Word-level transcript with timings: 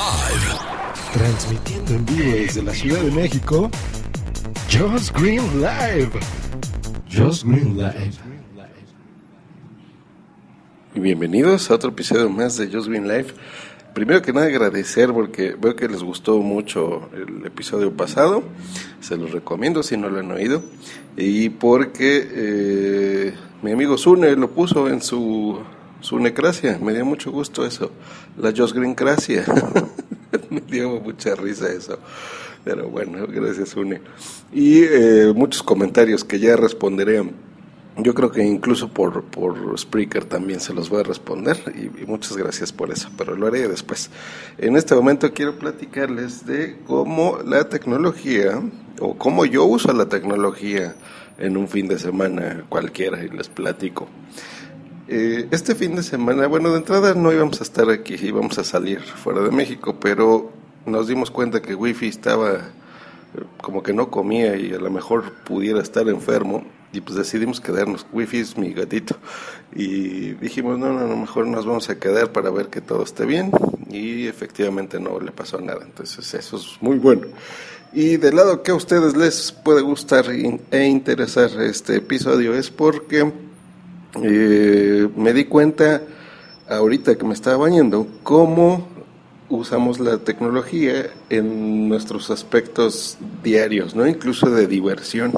Live. 0.00 0.58
Transmitiendo 1.12 1.92
en 1.92 2.06
vivo 2.06 2.32
desde 2.32 2.62
la 2.62 2.72
Ciudad 2.72 3.02
de 3.02 3.10
México. 3.10 3.70
Just 4.72 5.14
Green 5.14 5.42
Live. 5.60 6.12
Just 7.12 7.44
Green 7.44 7.76
Live. 7.76 8.12
Y 10.94 11.00
bienvenidos 11.00 11.70
a 11.70 11.74
otro 11.74 11.90
episodio 11.90 12.30
más 12.30 12.56
de 12.56 12.68
Just 12.72 12.88
Green 12.88 13.06
Live. 13.06 13.34
Primero 13.92 14.22
que 14.22 14.32
nada 14.32 14.46
agradecer 14.46 15.12
porque 15.12 15.54
veo 15.60 15.76
que 15.76 15.86
les 15.86 16.02
gustó 16.02 16.38
mucho 16.38 17.10
el 17.12 17.44
episodio 17.44 17.94
pasado. 17.94 18.42
Se 19.00 19.18
los 19.18 19.32
recomiendo 19.32 19.82
si 19.82 19.98
no 19.98 20.08
lo 20.08 20.20
han 20.20 20.30
oído. 20.30 20.62
Y 21.18 21.50
porque 21.50 22.26
eh, 22.32 23.34
mi 23.60 23.72
amigo 23.72 23.98
Sune 23.98 24.34
lo 24.34 24.50
puso 24.50 24.88
en 24.88 25.02
su, 25.02 25.60
su 26.00 26.18
necracia. 26.18 26.78
Me 26.80 26.92
dio 26.92 27.04
mucho 27.04 27.30
gusto 27.30 27.64
eso. 27.64 27.90
La 28.38 28.52
Just 28.56 28.74
Green 28.74 28.94
Cracia. 28.94 29.44
Me 30.50 30.60
dio 30.60 31.00
mucha 31.00 31.34
risa 31.34 31.70
eso. 31.72 31.98
Pero 32.64 32.88
bueno, 32.88 33.26
gracias 33.26 33.70
Sune. 33.70 34.00
Y 34.52 34.82
eh, 34.82 35.32
muchos 35.34 35.62
comentarios 35.62 36.24
que 36.24 36.38
ya 36.38 36.56
responderé 36.56 37.22
yo 37.96 38.14
creo 38.14 38.30
que 38.30 38.42
incluso 38.42 38.88
por, 38.88 39.24
por 39.24 39.78
Spreaker 39.78 40.24
también 40.24 40.60
se 40.60 40.72
los 40.72 40.88
voy 40.88 41.00
a 41.00 41.02
responder 41.02 41.58
y, 41.74 42.02
y, 42.02 42.06
muchas 42.06 42.36
gracias 42.36 42.72
por 42.72 42.90
eso, 42.90 43.10
pero 43.18 43.36
lo 43.36 43.46
haré 43.48 43.68
después. 43.68 44.10
En 44.58 44.76
este 44.76 44.94
momento 44.94 45.32
quiero 45.32 45.58
platicarles 45.58 46.46
de 46.46 46.78
cómo 46.86 47.38
la 47.44 47.68
tecnología 47.68 48.62
o 49.00 49.16
cómo 49.18 49.44
yo 49.44 49.64
uso 49.64 49.92
la 49.92 50.06
tecnología 50.06 50.94
en 51.38 51.56
un 51.56 51.68
fin 51.68 51.88
de 51.88 51.98
semana 51.98 52.64
cualquiera 52.68 53.22
y 53.24 53.28
les 53.28 53.48
platico. 53.48 54.08
Eh, 55.12 55.48
este 55.50 55.74
fin 55.74 55.96
de 55.96 56.04
semana, 56.04 56.46
bueno, 56.46 56.70
de 56.70 56.76
entrada 56.76 57.14
no 57.14 57.32
íbamos 57.32 57.60
a 57.60 57.64
estar 57.64 57.90
aquí, 57.90 58.14
íbamos 58.22 58.56
a 58.60 58.62
salir 58.62 59.00
fuera 59.00 59.40
de 59.40 59.50
México, 59.50 59.96
pero 59.98 60.52
nos 60.86 61.08
dimos 61.08 61.32
cuenta 61.32 61.60
que 61.60 61.74
Wi-Fi 61.74 62.06
estaba 62.06 62.70
como 63.60 63.82
que 63.82 63.92
no 63.92 64.08
comía 64.08 64.56
y 64.56 64.72
a 64.72 64.78
lo 64.78 64.88
mejor 64.88 65.32
pudiera 65.42 65.80
estar 65.80 66.08
enfermo 66.08 66.64
y 66.92 67.00
pues 67.00 67.16
decidimos 67.16 67.60
quedarnos. 67.60 68.06
Wi-Fi 68.12 68.38
es 68.38 68.56
mi 68.56 68.72
gatito 68.72 69.16
y 69.74 70.34
dijimos, 70.34 70.78
no, 70.78 70.92
no, 70.92 71.04
no, 71.08 71.16
mejor 71.16 71.48
nos 71.48 71.66
vamos 71.66 71.90
a 71.90 71.98
quedar 71.98 72.30
para 72.30 72.50
ver 72.50 72.68
que 72.68 72.80
todo 72.80 73.02
esté 73.02 73.24
bien 73.24 73.50
y 73.88 74.28
efectivamente 74.28 75.00
no 75.00 75.18
le 75.18 75.32
pasó 75.32 75.60
nada, 75.60 75.80
entonces 75.84 76.34
eso 76.34 76.56
es 76.56 76.80
muy 76.80 76.98
bueno. 76.98 77.26
Y 77.92 78.16
del 78.18 78.36
lado 78.36 78.62
que 78.62 78.70
a 78.70 78.76
ustedes 78.76 79.16
les 79.16 79.50
puede 79.50 79.80
gustar 79.80 80.26
e 80.30 80.86
interesar 80.86 81.50
este 81.62 81.96
episodio 81.96 82.54
es 82.54 82.70
porque 82.70 83.49
eh, 84.22 85.08
me 85.16 85.32
di 85.32 85.44
cuenta 85.44 86.02
ahorita 86.68 87.16
que 87.16 87.24
me 87.24 87.34
estaba 87.34 87.56
bañando 87.56 88.06
cómo 88.22 88.88
usamos 89.48 89.98
la 89.98 90.18
tecnología 90.18 91.10
en 91.28 91.88
nuestros 91.88 92.30
aspectos 92.30 93.18
diarios, 93.42 93.94
¿no? 93.94 94.06
Incluso 94.06 94.50
de 94.50 94.66
diversión. 94.66 95.32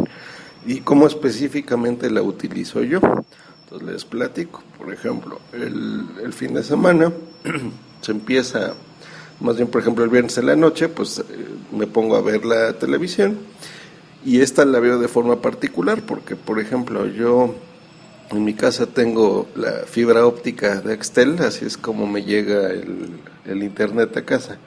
¿Y 0.66 0.80
cómo 0.80 1.06
específicamente 1.06 2.10
la 2.10 2.22
utilizo 2.22 2.82
yo? 2.82 3.00
Entonces 3.64 3.88
les 3.88 4.04
platico. 4.04 4.62
Por 4.78 4.92
ejemplo, 4.92 5.40
el, 5.52 6.32
fin 6.32 6.54
de 6.54 6.62
semana 6.62 7.12
se 8.00 8.12
empieza, 8.12 8.74
más 9.40 9.56
bien 9.56 9.68
por 9.68 9.80
ejemplo 9.80 10.04
el 10.04 10.10
viernes 10.10 10.36
en 10.38 10.46
la 10.46 10.56
noche, 10.56 10.88
pues 10.88 11.18
eh, 11.18 11.24
me 11.72 11.86
pongo 11.86 12.16
a 12.16 12.20
ver 12.20 12.44
la 12.44 12.74
televisión 12.74 13.38
y 14.24 14.40
esta 14.40 14.64
la 14.64 14.78
veo 14.78 14.98
de 14.98 15.08
forma 15.08 15.40
particular 15.40 16.02
porque, 16.02 16.36
por 16.36 16.60
ejemplo, 16.60 17.06
yo 17.06 17.54
en 18.32 18.44
mi 18.44 18.54
casa 18.54 18.86
tengo 18.86 19.46
la 19.54 19.84
fibra 19.86 20.26
óptica 20.26 20.80
de 20.80 20.94
Excel, 20.94 21.38
así 21.40 21.64
es 21.64 21.76
como 21.76 22.06
me 22.06 22.22
llega 22.22 22.70
el, 22.70 23.62
internet 23.62 24.16
a 24.16 24.24
casa. 24.24 24.58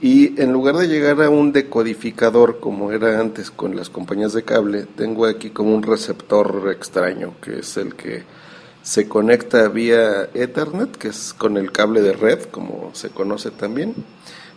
Y 0.00 0.40
en 0.40 0.52
lugar 0.52 0.76
de 0.76 0.86
llegar 0.86 1.20
a 1.22 1.30
un 1.30 1.52
decodificador 1.52 2.60
como 2.60 2.92
era 2.92 3.18
antes 3.18 3.50
con 3.50 3.74
las 3.74 3.90
compañías 3.90 4.32
de 4.32 4.44
cable, 4.44 4.84
tengo 4.84 5.26
aquí 5.26 5.50
como 5.50 5.74
un 5.74 5.82
receptor 5.82 6.70
extraño, 6.72 7.34
que 7.40 7.60
es 7.60 7.76
el 7.76 7.94
que 7.94 8.22
se 8.82 9.08
conecta 9.08 9.68
vía 9.68 10.28
Ethernet, 10.34 10.96
que 10.96 11.08
es 11.08 11.34
con 11.34 11.56
el 11.56 11.72
cable 11.72 12.00
de 12.00 12.12
red, 12.12 12.42
como 12.44 12.90
se 12.94 13.10
conoce 13.10 13.50
también. 13.50 13.94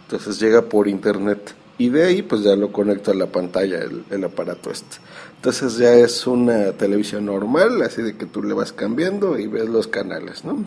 Entonces 0.04 0.40
llega 0.40 0.64
por 0.64 0.88
internet 0.88 1.56
y 1.78 1.90
de 1.90 2.04
ahí 2.04 2.22
pues 2.22 2.44
ya 2.44 2.56
lo 2.56 2.72
conecto 2.72 3.10
a 3.10 3.16
la 3.16 3.26
pantalla 3.26 3.80
el, 3.80 4.24
aparato 4.24 4.70
este. 4.70 4.98
Entonces 5.42 5.78
ya 5.78 5.96
es 5.96 6.28
una 6.28 6.72
televisión 6.74 7.26
normal, 7.26 7.82
así 7.82 8.04
de 8.04 8.16
que 8.16 8.28
tú 8.28 8.44
le 8.44 8.54
vas 8.54 8.72
cambiando 8.72 9.40
y 9.40 9.48
ves 9.48 9.68
los 9.68 9.88
canales, 9.88 10.46
¿no? 10.46 10.64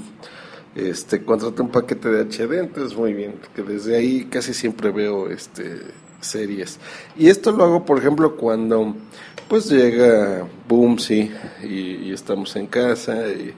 Este, 0.74 1.24
contraté 1.24 1.62
un 1.62 1.68
paquete 1.68 2.08
de 2.08 2.24
HD, 2.24 2.58
entonces 2.58 2.98
muy 2.98 3.12
bien, 3.12 3.36
que 3.54 3.62
desde 3.62 3.94
ahí 3.94 4.24
casi 4.24 4.52
siempre 4.52 4.90
veo 4.90 5.30
este 5.30 5.80
series. 6.20 6.80
Y 7.16 7.28
esto 7.28 7.52
lo 7.52 7.62
hago, 7.62 7.84
por 7.84 7.98
ejemplo, 7.98 8.34
cuando 8.34 8.96
pues 9.46 9.70
llega 9.70 10.44
Boomsy 10.68 11.30
y, 11.62 12.08
y 12.08 12.12
estamos 12.12 12.56
en 12.56 12.66
casa 12.66 13.28
y 13.28 13.54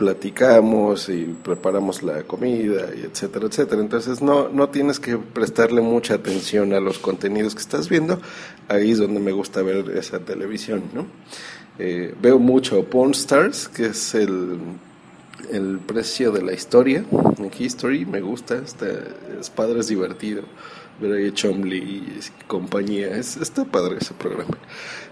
platicamos 0.00 1.10
y 1.10 1.36
preparamos 1.44 2.02
la 2.02 2.22
comida 2.22 2.88
y 2.96 3.02
etcétera, 3.02 3.48
etcétera. 3.48 3.82
Entonces 3.82 4.22
no, 4.22 4.48
no 4.48 4.70
tienes 4.70 4.98
que 4.98 5.18
prestarle 5.18 5.82
mucha 5.82 6.14
atención 6.14 6.72
a 6.72 6.80
los 6.80 6.98
contenidos 6.98 7.54
que 7.54 7.60
estás 7.60 7.90
viendo. 7.90 8.18
Ahí 8.66 8.92
es 8.92 8.98
donde 8.98 9.20
me 9.20 9.32
gusta 9.32 9.60
ver 9.60 9.90
esa 9.98 10.18
televisión, 10.20 10.84
¿no? 10.94 11.04
Eh, 11.78 12.14
veo 12.18 12.38
mucho 12.38 12.82
Porn 12.86 13.10
Stars, 13.10 13.68
que 13.68 13.86
es 13.86 14.14
el, 14.14 14.58
el 15.50 15.78
precio 15.80 16.32
de 16.32 16.44
la 16.44 16.54
historia, 16.54 17.04
en 17.36 17.50
History, 17.58 18.06
me 18.06 18.22
gusta, 18.22 18.54
está, 18.56 18.86
es 19.38 19.50
padre, 19.50 19.80
es 19.80 19.88
divertido. 19.88 20.44
Ver 20.98 21.12
ahí 21.12 21.30
Chomley 21.32 21.78
y 21.78 22.20
compañía, 22.46 23.18
es, 23.18 23.36
está 23.36 23.66
padre 23.66 23.98
ese 24.00 24.14
programa. 24.14 24.56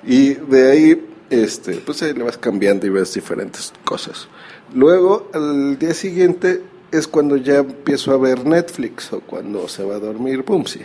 Y 0.02 0.32
de 0.32 0.70
ahí, 0.70 1.06
este, 1.28 1.74
pues 1.74 2.02
ahí 2.02 2.14
le 2.14 2.24
vas 2.24 2.38
cambiando 2.38 2.86
y 2.86 2.88
ves 2.88 3.12
diferentes 3.12 3.70
cosas. 3.84 4.28
Luego, 4.74 5.28
al 5.32 5.78
día 5.78 5.94
siguiente 5.94 6.62
es 6.90 7.06
cuando 7.06 7.36
ya 7.36 7.58
empiezo 7.58 8.12
a 8.12 8.18
ver 8.18 8.46
Netflix 8.46 9.12
o 9.12 9.20
cuando 9.20 9.68
se 9.68 9.84
va 9.84 9.96
a 9.96 9.98
dormir 9.98 10.44
Pumsi. 10.44 10.80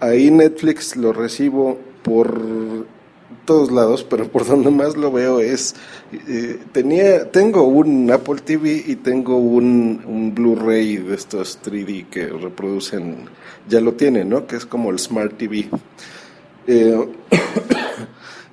Ahí 0.00 0.30
Netflix 0.30 0.96
lo 0.96 1.12
recibo 1.12 1.78
por 2.02 2.40
todos 3.44 3.70
lados, 3.70 4.04
pero 4.04 4.28
por 4.28 4.46
donde 4.46 4.70
más 4.70 4.96
lo 4.96 5.10
veo 5.12 5.40
es 5.40 5.74
eh, 6.12 6.58
tenía 6.72 7.30
tengo 7.30 7.62
un 7.62 8.10
Apple 8.10 8.40
TV 8.44 8.82
y 8.86 8.96
tengo 8.96 9.36
un, 9.36 10.02
un 10.06 10.34
Blu-ray 10.34 10.96
de 10.96 11.14
estos 11.14 11.58
3D 11.62 12.06
que 12.08 12.26
reproducen 12.26 13.28
ya 13.68 13.80
lo 13.80 13.94
tienen, 13.94 14.28
¿no? 14.28 14.46
Que 14.46 14.56
es 14.56 14.66
como 14.66 14.90
el 14.90 14.98
Smart 14.98 15.36
TV. 15.36 15.68
Eh, 16.66 17.08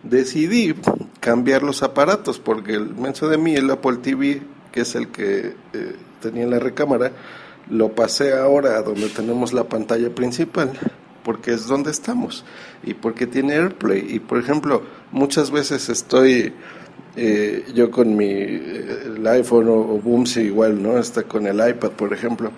decidí 0.10 0.76
cambiar 1.20 1.64
los 1.64 1.84
aparatos 1.84 2.40
porque 2.40 2.74
el 2.74 2.96
menso 2.96 3.28
de 3.28 3.38
mí, 3.38 3.56
el 3.56 3.70
Apple 3.70 3.98
TV, 4.02 4.42
que 4.72 4.82
es 4.82 4.96
el 4.96 5.10
que 5.10 5.54
eh, 5.74 5.96
tenía 6.22 6.44
en 6.44 6.52
la 6.52 6.60
recámara, 6.60 7.12
lo 7.70 7.94
pasé 7.94 8.34
ahora 8.34 8.78
a 8.78 8.82
donde 8.82 9.10
tenemos 9.10 9.54
la 9.54 9.66
pantalla 9.66 10.14
principal 10.14 10.72
porque 11.24 11.54
es 11.54 11.68
donde 11.68 11.92
estamos 11.92 12.46
y 12.84 12.94
porque 12.94 13.28
tiene 13.28 13.56
AirPlay. 13.56 14.16
Y 14.16 14.20
por 14.20 14.38
ejemplo 14.38 14.84
muchas 15.12 15.52
veces 15.52 15.90
estoy 15.90 16.54
eh, 17.18 17.66
yo 17.74 17.92
con 17.92 18.16
mi 18.16 18.30
el 18.30 19.28
iPhone 19.28 19.68
o, 19.68 19.74
o 19.74 20.00
Boomsy 20.00 20.42
igual 20.42 20.82
no 20.82 20.98
está 20.98 21.24
con 21.24 21.48
el 21.48 21.58
iPad 21.58 21.92
por 21.92 22.14
ejemplo 22.14 22.52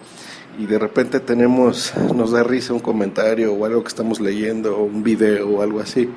y 0.60 0.66
de 0.66 0.78
repente 0.78 1.20
tenemos 1.22 1.94
nos 2.14 2.32
da 2.32 2.44
risa 2.44 2.74
un 2.74 2.80
comentario 2.80 3.54
o 3.54 3.66
algo 3.66 3.82
que 3.82 3.88
estamos 3.88 4.20
leyendo 4.20 4.78
o 4.78 4.84
un 4.84 5.02
video 5.02 5.50
o 5.50 5.62
algo 5.62 5.80
así 5.80 6.10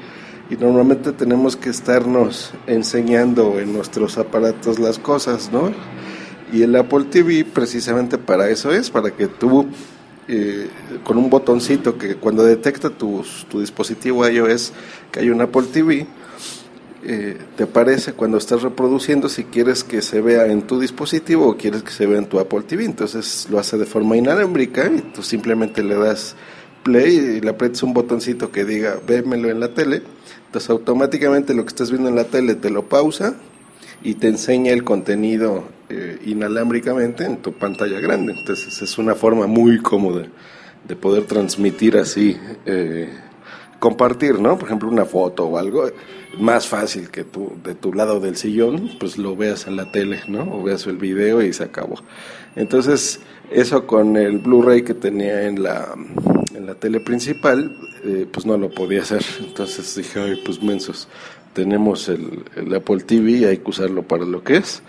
y 0.50 0.56
normalmente 0.56 1.12
tenemos 1.12 1.56
que 1.56 1.70
estarnos 1.70 2.52
enseñando 2.66 3.58
en 3.58 3.72
nuestros 3.72 4.18
aparatos 4.18 4.78
las 4.78 4.98
cosas, 4.98 5.50
¿no? 5.52 5.72
Y 6.52 6.62
el 6.62 6.76
Apple 6.76 7.04
TV 7.10 7.44
precisamente 7.44 8.18
para 8.18 8.50
eso 8.50 8.72
es, 8.72 8.90
para 8.90 9.10
que 9.10 9.26
tú 9.26 9.66
eh, 10.28 10.68
con 11.02 11.18
un 11.18 11.30
botoncito 11.30 11.98
que 11.98 12.16
cuando 12.16 12.44
detecta 12.44 12.90
tu, 12.90 13.24
tu, 13.50 13.60
dispositivo 13.60 14.28
iOS 14.28 14.72
que 15.10 15.20
hay 15.20 15.30
un 15.30 15.40
Apple 15.40 15.64
TV, 15.72 16.06
eh, 17.04 17.36
te 17.56 17.64
aparece 17.64 18.12
cuando 18.12 18.38
estás 18.38 18.62
reproduciendo 18.62 19.28
si 19.28 19.42
quieres 19.44 19.82
que 19.82 20.02
se 20.02 20.20
vea 20.20 20.46
en 20.46 20.62
tu 20.62 20.78
dispositivo 20.78 21.48
o 21.48 21.56
quieres 21.56 21.82
que 21.82 21.90
se 21.90 22.06
vea 22.06 22.18
en 22.18 22.26
tu 22.26 22.38
Apple 22.38 22.62
TV. 22.62 22.84
Entonces 22.84 23.48
lo 23.50 23.58
hace 23.58 23.76
de 23.76 23.86
forma 23.86 24.16
inalámbrica 24.16 24.86
y 24.86 25.00
tú 25.12 25.22
simplemente 25.22 25.82
le 25.82 25.96
das 25.96 26.36
play 26.84 27.16
y 27.16 27.40
le 27.40 27.50
aprietas 27.50 27.82
un 27.82 27.92
botoncito 27.92 28.52
que 28.52 28.64
diga 28.64 28.98
vémelo 29.06 29.50
en 29.50 29.60
la 29.60 29.74
tele 29.74 30.02
entonces 30.52 30.68
automáticamente 30.68 31.54
lo 31.54 31.62
que 31.62 31.70
estás 31.70 31.90
viendo 31.90 32.10
en 32.10 32.14
la 32.14 32.24
tele 32.24 32.54
te 32.54 32.68
lo 32.68 32.82
pausa 32.82 33.36
y 34.02 34.16
te 34.16 34.28
enseña 34.28 34.74
el 34.74 34.84
contenido 34.84 35.64
eh, 35.88 36.18
inalámbricamente 36.26 37.24
en 37.24 37.38
tu 37.38 37.54
pantalla 37.54 37.98
grande. 38.00 38.34
Entonces 38.38 38.82
es 38.82 38.98
una 38.98 39.14
forma 39.14 39.46
muy 39.46 39.80
cómoda 39.80 40.26
de 40.86 40.94
poder 40.94 41.24
transmitir 41.24 41.96
así, 41.96 42.36
eh, 42.66 43.08
compartir, 43.78 44.40
¿no? 44.40 44.58
Por 44.58 44.68
ejemplo, 44.68 44.90
una 44.90 45.06
foto 45.06 45.46
o 45.46 45.56
algo 45.56 45.86
más 46.38 46.68
fácil 46.68 47.08
que 47.08 47.24
tú 47.24 47.54
de 47.64 47.74
tu 47.74 47.94
lado 47.94 48.20
del 48.20 48.36
sillón, 48.36 48.90
pues 49.00 49.16
lo 49.16 49.34
veas 49.34 49.66
en 49.66 49.76
la 49.76 49.90
tele, 49.90 50.20
¿no? 50.28 50.42
O 50.54 50.62
veas 50.62 50.86
el 50.86 50.98
video 50.98 51.40
y 51.40 51.54
se 51.54 51.64
acabó. 51.64 51.94
Entonces, 52.56 53.20
Eso 53.50 53.86
con 53.86 54.18
el 54.18 54.38
Blu-ray 54.38 54.82
que 54.82 54.94
tenía 54.94 55.46
en 55.46 55.62
la, 55.62 55.94
en 56.54 56.66
la 56.66 56.74
tele 56.74 57.00
principal, 57.00 57.76
eh, 58.04 58.26
pues 58.30 58.46
no 58.46 58.56
lo 58.56 58.70
podía 58.70 59.02
hacer. 59.02 59.24
Entonces 59.40 59.94
dije, 59.96 60.20
ay, 60.20 60.40
pues 60.44 60.62
mensos, 60.62 61.08
tenemos 61.52 62.08
el, 62.08 62.44
el 62.56 62.74
Apple 62.74 63.00
TV 63.00 63.30
y 63.30 63.44
hay 63.44 63.58
que 63.58 63.70
usarlo 63.70 64.02
para 64.02 64.24
lo 64.24 64.42
que 64.42 64.56
es. 64.56 64.82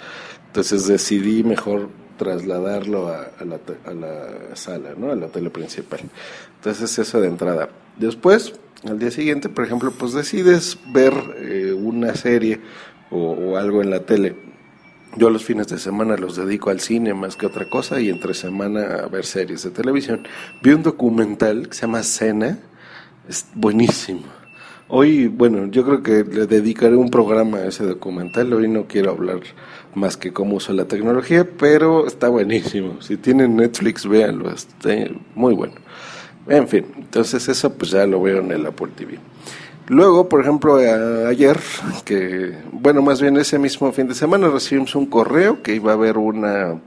Entonces 0.48 0.88
decidí 0.88 1.44
mejor 1.44 1.90
trasladarlo 2.18 3.10
a, 3.10 3.32
la, 3.44 3.60
a, 3.86 3.94
la, 3.94 4.56
sala, 4.56 4.92
¿no? 4.98 5.12
a 5.12 5.16
la 5.16 5.28
tele 5.28 5.50
principal. 5.50 6.02
Entonces 6.58 6.98
eso 7.00 7.22
de 7.22 7.28
entrada. 7.28 7.70
Después, 7.98 8.54
al 8.88 9.00
día 9.00 9.12
siguiente, 9.12 9.50
por 9.50 9.66
ejemplo, 9.66 9.92
pues 9.92 10.14
decides 10.14 10.78
ver 10.92 11.14
eh, 11.38 11.74
una 11.74 12.16
serie 12.16 12.60
o, 13.10 13.58
algo 13.58 13.82
en 13.82 13.90
la 13.90 14.02
tele. 14.02 14.36
Yo 15.16 15.30
los 15.30 15.46
fines 15.46 15.68
de 15.68 15.78
semana 15.78 16.18
los 16.18 16.36
dedico 16.36 16.72
al 16.72 16.80
cine 16.80 17.14
más 17.14 17.36
que 17.36 17.46
otra 17.46 17.70
cosa 17.70 18.02
y 18.02 18.10
entre 18.10 18.34
semana 18.34 19.02
a 19.04 19.08
ver 19.08 19.26
series 19.26 19.62
de 19.62 19.70
televisión. 19.70 20.28
Vi 20.64 20.72
un 20.72 20.82
documental 20.82 21.70
que 21.70 21.76
se 21.76 21.82
llama 21.82 22.02
Cena, 22.02 22.58
es 23.30 23.46
buenísimo. 23.54 24.24
Hoy, 24.88 25.28
bueno, 25.28 25.68
yo 25.68 25.86
creo 25.86 26.02
que 26.02 26.24
le 26.24 26.48
dedicaré 26.48 26.96
un 26.96 27.10
programa 27.10 27.60
a 27.60 27.68
ese 27.68 27.86
documental. 27.86 28.52
Hoy 28.54 28.68
no 28.68 28.88
quiero 28.88 29.12
hablar 29.12 29.40
más 29.94 30.18
que 30.18 30.34
cómo 30.34 30.56
uso 30.56 30.74
la 30.74 30.86
tecnología, 30.86 31.48
pero 31.58 32.08
está 32.08 32.28
buenísimo. 32.30 33.02
Si 33.02 33.18
tienen 33.18 33.56
Netflix, 33.56 34.08
véanlo, 34.08 34.52
está 34.52 34.90
muy 35.36 35.54
bueno. 35.54 35.76
En 36.48 36.68
fin, 36.68 36.86
entonces 36.98 37.48
eso 37.48 37.74
pues 37.74 37.92
ya 37.92 38.06
lo 38.06 38.22
veo 38.22 38.40
en 38.40 38.52
el 38.52 38.66
Apple 38.66 38.90
TV. 38.96 39.20
Luego, 39.88 40.30
por 40.30 40.42
ejemplo, 40.42 40.78
ayer, 41.28 41.60
que, 42.06 42.54
bueno, 42.72 43.02
más 43.02 43.22
bien 43.22 43.36
ese 43.38 43.60
mismo 43.60 43.92
fin 43.92 44.08
de 44.08 44.16
semana 44.16 44.48
recibimos 44.48 44.96
un 44.96 45.08
correo 45.08 45.62
que 45.62 45.76
iba 45.76 45.92
a 45.92 45.96
haber 45.96 46.18
una 46.18 46.80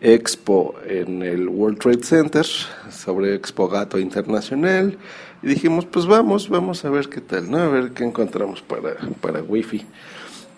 expo 0.00 0.74
en 0.86 1.22
el 1.22 1.48
World 1.48 1.78
Trade 1.78 2.02
Center 2.02 2.46
sobre 2.90 3.34
Expo 3.34 3.68
Gato 3.68 3.98
Internacional 3.98 4.96
y 5.42 5.48
dijimos, 5.48 5.84
pues 5.84 6.06
vamos, 6.06 6.48
vamos 6.48 6.84
a 6.84 6.90
ver 6.90 7.08
qué 7.08 7.20
tal, 7.20 7.50
¿no? 7.50 7.58
A 7.58 7.68
ver 7.68 7.90
qué 7.90 8.04
encontramos 8.04 8.62
para, 8.62 8.96
para 9.20 9.42
Wi-Fi. 9.42 9.84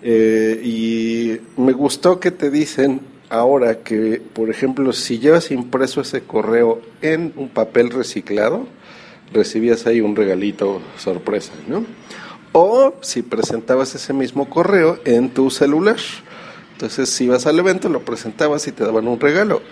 Eh, 0.02 0.61
y 0.64 1.61
me 1.61 1.73
gustó 1.73 2.19
que 2.19 2.31
te 2.31 2.50
dicen 2.50 3.00
ahora 3.28 3.78
que, 3.78 4.20
por 4.32 4.50
ejemplo, 4.50 4.93
si 4.93 5.19
llevas 5.19 5.50
impreso 5.50 6.00
ese 6.00 6.23
correo 6.23 6.81
en 7.00 7.32
un 7.37 7.49
papel 7.49 7.90
reciclado, 7.90 8.67
recibías 9.32 9.87
ahí 9.87 10.00
un 10.00 10.17
regalito 10.17 10.81
sorpresa, 10.99 11.52
¿no? 11.69 11.84
O 12.52 12.94
si 13.00 13.23
presentabas 13.23 13.94
ese 13.94 14.12
mismo 14.12 14.49
correo 14.49 14.99
en 15.05 15.31
tu 15.31 15.50
celular. 15.50 15.96
Entonces, 16.73 17.08
si 17.08 17.25
ibas 17.25 17.46
al 17.46 17.58
evento, 17.58 17.88
lo 17.88 18.05
presentabas 18.05 18.67
y 18.67 18.73
te 18.73 18.84
daban 18.84 19.08
un 19.08 19.19
regalo. 19.19 19.62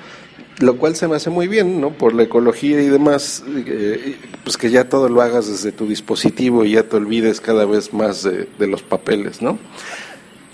Lo 0.61 0.77
cual 0.77 0.95
se 0.95 1.09
me 1.09 1.17
hace 1.17 1.31
muy 1.31 1.49
bien, 1.49 1.81
¿no? 1.81 1.91
Por 1.91 2.15
la 2.15 2.23
ecología 2.23 2.81
y 2.81 2.89
demás, 2.89 3.43
eh, 3.49 4.17
pues 4.45 4.57
que 4.57 4.71
ya 4.71 4.89
todo 4.89 5.09
lo 5.09 5.23
hagas 5.23 5.47
desde 5.47 5.73
tu 5.73 5.87
dispositivo 5.87 6.65
y 6.65 6.73
ya 6.73 6.83
te 6.83 6.97
olvides 6.97 7.41
cada 7.41 7.65
vez 7.65 7.93
más 7.93 8.23
de, 8.23 8.49
de 8.59 8.67
los 8.67 8.83
papeles, 8.83 9.43
¿no? 9.43 9.59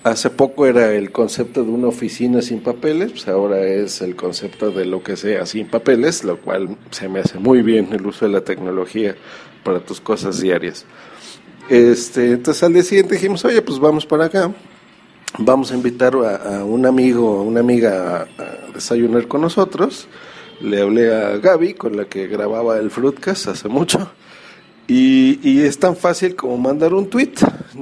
Hace 0.07 0.31
poco 0.31 0.67
era 0.67 0.93
el 0.93 1.11
concepto 1.11 1.65
de 1.65 1.71
una 1.73 1.89
oficina 1.89 2.41
sin 2.41 2.61
papeles, 2.61 3.11
pues 3.11 3.27
ahora 3.27 3.67
es 3.67 4.01
el 4.03 4.15
concepto 4.15 4.71
de 4.71 4.85
lo 4.85 5.03
que 5.03 5.17
sea 5.17 5.45
sin 5.47 5.67
papeles, 5.67 6.23
lo 6.23 6.39
cual 6.39 6.77
se 6.93 7.09
me 7.09 7.19
hace 7.19 7.41
muy 7.41 7.61
bien 7.63 7.89
el 7.91 8.07
uso 8.07 8.25
de 8.25 8.31
la 8.31 8.43
tecnología 8.43 9.17
para 9.65 9.81
tus 9.81 10.01
cosas 10.01 10.41
diarias. 10.41 10.87
Este, 11.69 12.31
entonces 12.31 12.63
al 12.63 12.75
día 12.75 12.85
siguiente 12.85 13.17
dijimos, 13.17 13.45
oye, 13.45 13.61
pues 13.63 13.81
vamos 13.81 14.07
para 14.07 14.27
acá, 14.27 14.53
vamos 15.39 15.73
a 15.73 15.75
invitar 15.75 16.15
a, 16.15 16.63
un 16.63 16.87
amigo, 16.87 17.41
a 17.41 17.43
una 17.43 17.59
amiga 17.59 18.29
a, 18.39 18.73
desayunar 18.75 19.27
con 19.27 19.41
nosotros. 19.41 20.07
Le 20.61 20.83
hablé 20.83 21.13
a 21.13 21.37
Gaby, 21.39 21.75
con 21.75 21.97
la 21.97 22.05
que 22.05 22.29
grababa 22.29 22.79
el 22.79 22.93
Fruitcast 22.93 23.49
hace 23.49 23.69
mucho. 23.69 24.09
Y, 24.87 25.63
es 25.63 25.81
tan 25.81 25.97
fácil 25.97 26.37
como 26.37 26.57
mandar 26.59 26.95
un 26.95 27.11
tweet. 27.11 27.33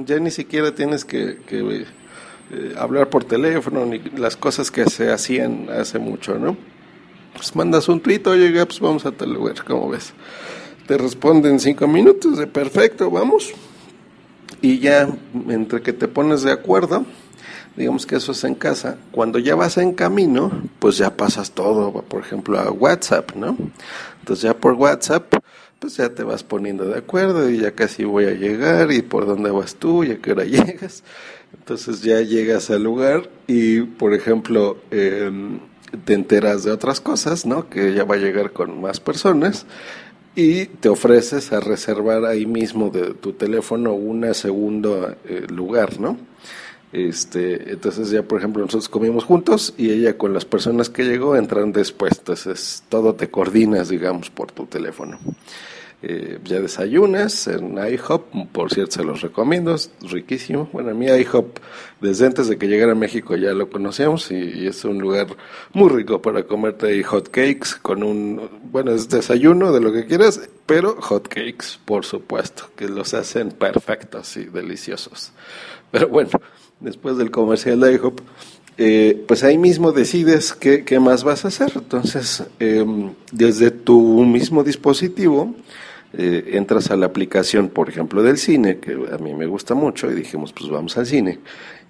Ya 0.07 0.17
ni 0.17 0.31
siquiera 0.31 0.73
tienes 0.73 1.05
que 1.05 1.37
eh, 2.51 2.75
hablar 2.77 3.09
por 3.09 3.23
teléfono, 3.23 3.85
ni 3.85 3.99
las 4.17 4.37
cosas 4.37 4.71
que 4.71 4.85
se 4.85 5.11
hacían 5.11 5.67
hace 5.69 5.99
mucho, 5.99 6.37
¿no? 6.37 6.55
Pues 7.33 7.55
mandas 7.55 7.89
un 7.89 7.99
tweet, 7.99 8.21
oye, 8.27 8.65
pues 8.65 8.79
vamos 8.79 9.05
a 9.05 9.11
tal 9.11 9.33
lugar, 9.33 9.63
¿cómo 9.65 9.89
ves? 9.89 10.13
Te 10.87 10.97
responden 10.97 11.59
cinco 11.59 11.87
minutos, 11.87 12.37
de 12.37 12.47
perfecto, 12.47 13.09
vamos. 13.09 13.53
Y 14.61 14.79
ya, 14.79 15.09
entre 15.49 15.81
que 15.81 15.93
te 15.93 16.07
pones 16.07 16.43
de 16.43 16.51
acuerdo, 16.51 17.05
digamos 17.75 18.05
que 18.05 18.15
eso 18.15 18.31
es 18.31 18.43
en 18.43 18.55
casa. 18.55 18.97
Cuando 19.11 19.39
ya 19.39 19.55
vas 19.55 19.77
en 19.77 19.93
camino, 19.93 20.51
pues 20.79 20.97
ya 20.97 21.17
pasas 21.17 21.51
todo, 21.51 21.91
por 21.91 22.21
ejemplo, 22.21 22.59
a 22.59 22.71
WhatsApp, 22.71 23.35
¿no? 23.35 23.57
Entonces 24.19 24.43
ya 24.43 24.55
por 24.55 24.73
WhatsApp, 24.73 25.33
pues 25.79 25.97
ya 25.97 26.09
te 26.09 26.23
vas 26.23 26.43
poniendo 26.43 26.85
de 26.85 26.97
acuerdo 26.99 27.49
y 27.49 27.59
ya 27.59 27.71
casi 27.71 28.05
voy 28.05 28.25
a 28.25 28.31
llegar 28.31 28.91
y 28.91 29.01
por 29.01 29.25
dónde 29.25 29.51
vas 29.51 29.75
tú 29.75 30.03
y 30.03 30.11
a 30.11 30.21
qué 30.21 30.31
hora 30.31 30.43
llegas. 30.45 31.03
Entonces 31.65 32.03
ya 32.03 32.21
llegas 32.21 32.69
al 32.69 32.83
lugar 32.83 33.27
y, 33.47 33.81
por 33.81 34.13
ejemplo, 34.13 34.77
em, 34.91 35.57
te 36.05 36.13
enteras 36.13 36.63
de 36.63 36.69
otras 36.69 37.01
cosas, 37.01 37.47
¿no? 37.47 37.71
Que 37.71 37.91
ya 37.95 38.03
va 38.03 38.13
a 38.13 38.19
llegar 38.19 38.51
con 38.51 38.79
más 38.79 38.99
personas 38.99 39.65
y 40.35 40.65
te 40.65 40.89
ofreces 40.89 41.51
a 41.53 41.61
reservar 41.61 42.23
ahí 42.25 42.45
mismo 42.45 42.91
de 42.91 43.15
tu 43.15 43.33
teléfono 43.33 43.95
un 43.95 44.31
segundo 44.35 45.15
eh, 45.25 45.47
lugar, 45.49 45.99
¿no? 45.99 46.19
Este, 46.93 47.71
entonces 47.71 48.11
ya, 48.11 48.21
por 48.21 48.37
ejemplo, 48.37 48.61
nosotros 48.61 48.87
comimos 48.87 49.23
juntos 49.23 49.73
y 49.75 49.89
ella 49.89 50.19
con 50.19 50.35
las 50.35 50.45
personas 50.45 50.91
que 50.91 51.03
llegó 51.03 51.35
entran 51.35 51.71
después. 51.71 52.13
Entonces 52.19 52.83
todo 52.89 53.15
te 53.15 53.31
coordinas, 53.31 53.89
digamos, 53.89 54.29
por 54.29 54.51
tu 54.51 54.67
teléfono. 54.67 55.17
Eh, 56.07 56.37
ya 56.43 56.59
desayunas 56.59 57.47
en 57.47 57.79
IHOP, 57.79 58.51
por 58.51 58.71
cierto 58.71 58.91
se 58.97 59.03
los 59.03 59.21
recomiendo, 59.21 59.75
riquísimo. 60.01 60.69
Bueno, 60.71 60.91
a 60.91 60.93
mí 60.93 61.07
IHOP 61.07 61.57
desde 61.99 62.27
antes 62.27 62.47
de 62.47 62.59
que 62.59 62.67
llegara 62.67 62.91
a 62.91 62.95
México 62.95 63.35
ya 63.35 63.53
lo 63.53 63.71
conocíamos 63.71 64.29
y, 64.29 64.67
es 64.67 64.85
un 64.85 64.99
lugar 64.99 65.25
muy 65.73 65.89
rico 65.89 66.21
para 66.21 66.43
comerte 66.43 67.01
hot 67.01 67.29
cakes 67.29 67.69
con 67.81 68.03
un, 68.03 68.39
bueno, 68.71 68.91
es 68.91 69.09
desayuno 69.09 69.71
de 69.71 69.81
lo 69.81 69.91
que 69.91 70.05
quieras, 70.05 70.47
pero 70.67 70.95
hot 71.01 71.27
cakes, 71.27 71.79
por 71.83 72.05
supuesto, 72.05 72.69
que 72.75 72.87
los 72.87 73.15
hacen 73.15 73.49
perfectos 73.49 74.37
y 74.37 74.43
deliciosos. 74.43 75.31
Pero 75.89 76.07
bueno, 76.09 76.29
después 76.81 77.17
del 77.17 77.31
comercial 77.31 77.79
de 77.79 77.93
IHOP, 77.93 78.19
eh, 78.77 79.23
pues 79.27 79.43
ahí 79.43 79.57
mismo 79.57 79.91
decides 79.91 80.53
qué, 80.53 80.85
qué, 80.85 80.99
más 80.99 81.23
vas 81.23 81.45
a 81.45 81.47
hacer. 81.47 81.71
Entonces, 81.73 82.43
em, 82.59 83.13
desde 83.31 83.71
tu 83.71 84.23
mismo 84.23 84.63
dispositivo, 84.63 85.55
eh, 86.17 86.51
entras 86.53 86.91
a 86.91 86.95
la 86.95 87.07
aplicación, 87.07 87.69
por 87.69 87.89
ejemplo, 87.89 88.23
del 88.23 88.37
cine, 88.37 88.77
que 88.77 88.93
a 89.11 89.17
mí 89.17 89.33
me 89.33 89.45
gusta 89.45 89.75
mucho, 89.75 90.09
y 90.09 90.15
dijimos, 90.15 90.53
pues 90.53 90.69
vamos 90.69 90.97
al 90.97 91.05
cine. 91.05 91.39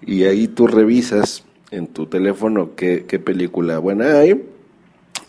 Y 0.05 0.23
ahí 0.23 0.47
tú 0.47 0.67
revisas 0.67 1.43
en 1.71 1.87
tu 1.87 2.07
teléfono 2.07 2.71
qué, 2.75 3.03
película 3.23 3.79
buena 3.79 4.19
hay, 4.19 4.43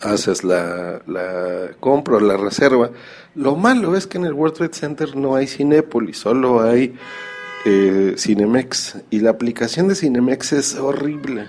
haces 0.01 0.43
la, 0.43 1.01
la 1.07 1.71
compra, 1.79 2.19
la 2.19 2.37
reserva. 2.37 2.91
Lo 3.35 3.55
malo 3.55 3.95
es 3.95 4.07
que 4.07 4.17
en 4.17 4.25
el 4.25 4.33
World 4.33 4.55
Trade 4.55 4.73
Center 4.73 5.15
no 5.15 5.35
hay 5.35 5.47
Cinépolis, 5.47 6.17
solo 6.17 6.61
hay 6.61 6.95
eh, 7.65 8.15
Cinemex. 8.17 8.97
Y 9.09 9.19
la 9.19 9.31
aplicación 9.31 9.87
de 9.87 9.95
Cinemex 9.95 10.53
es 10.53 10.75
horrible, 10.75 11.47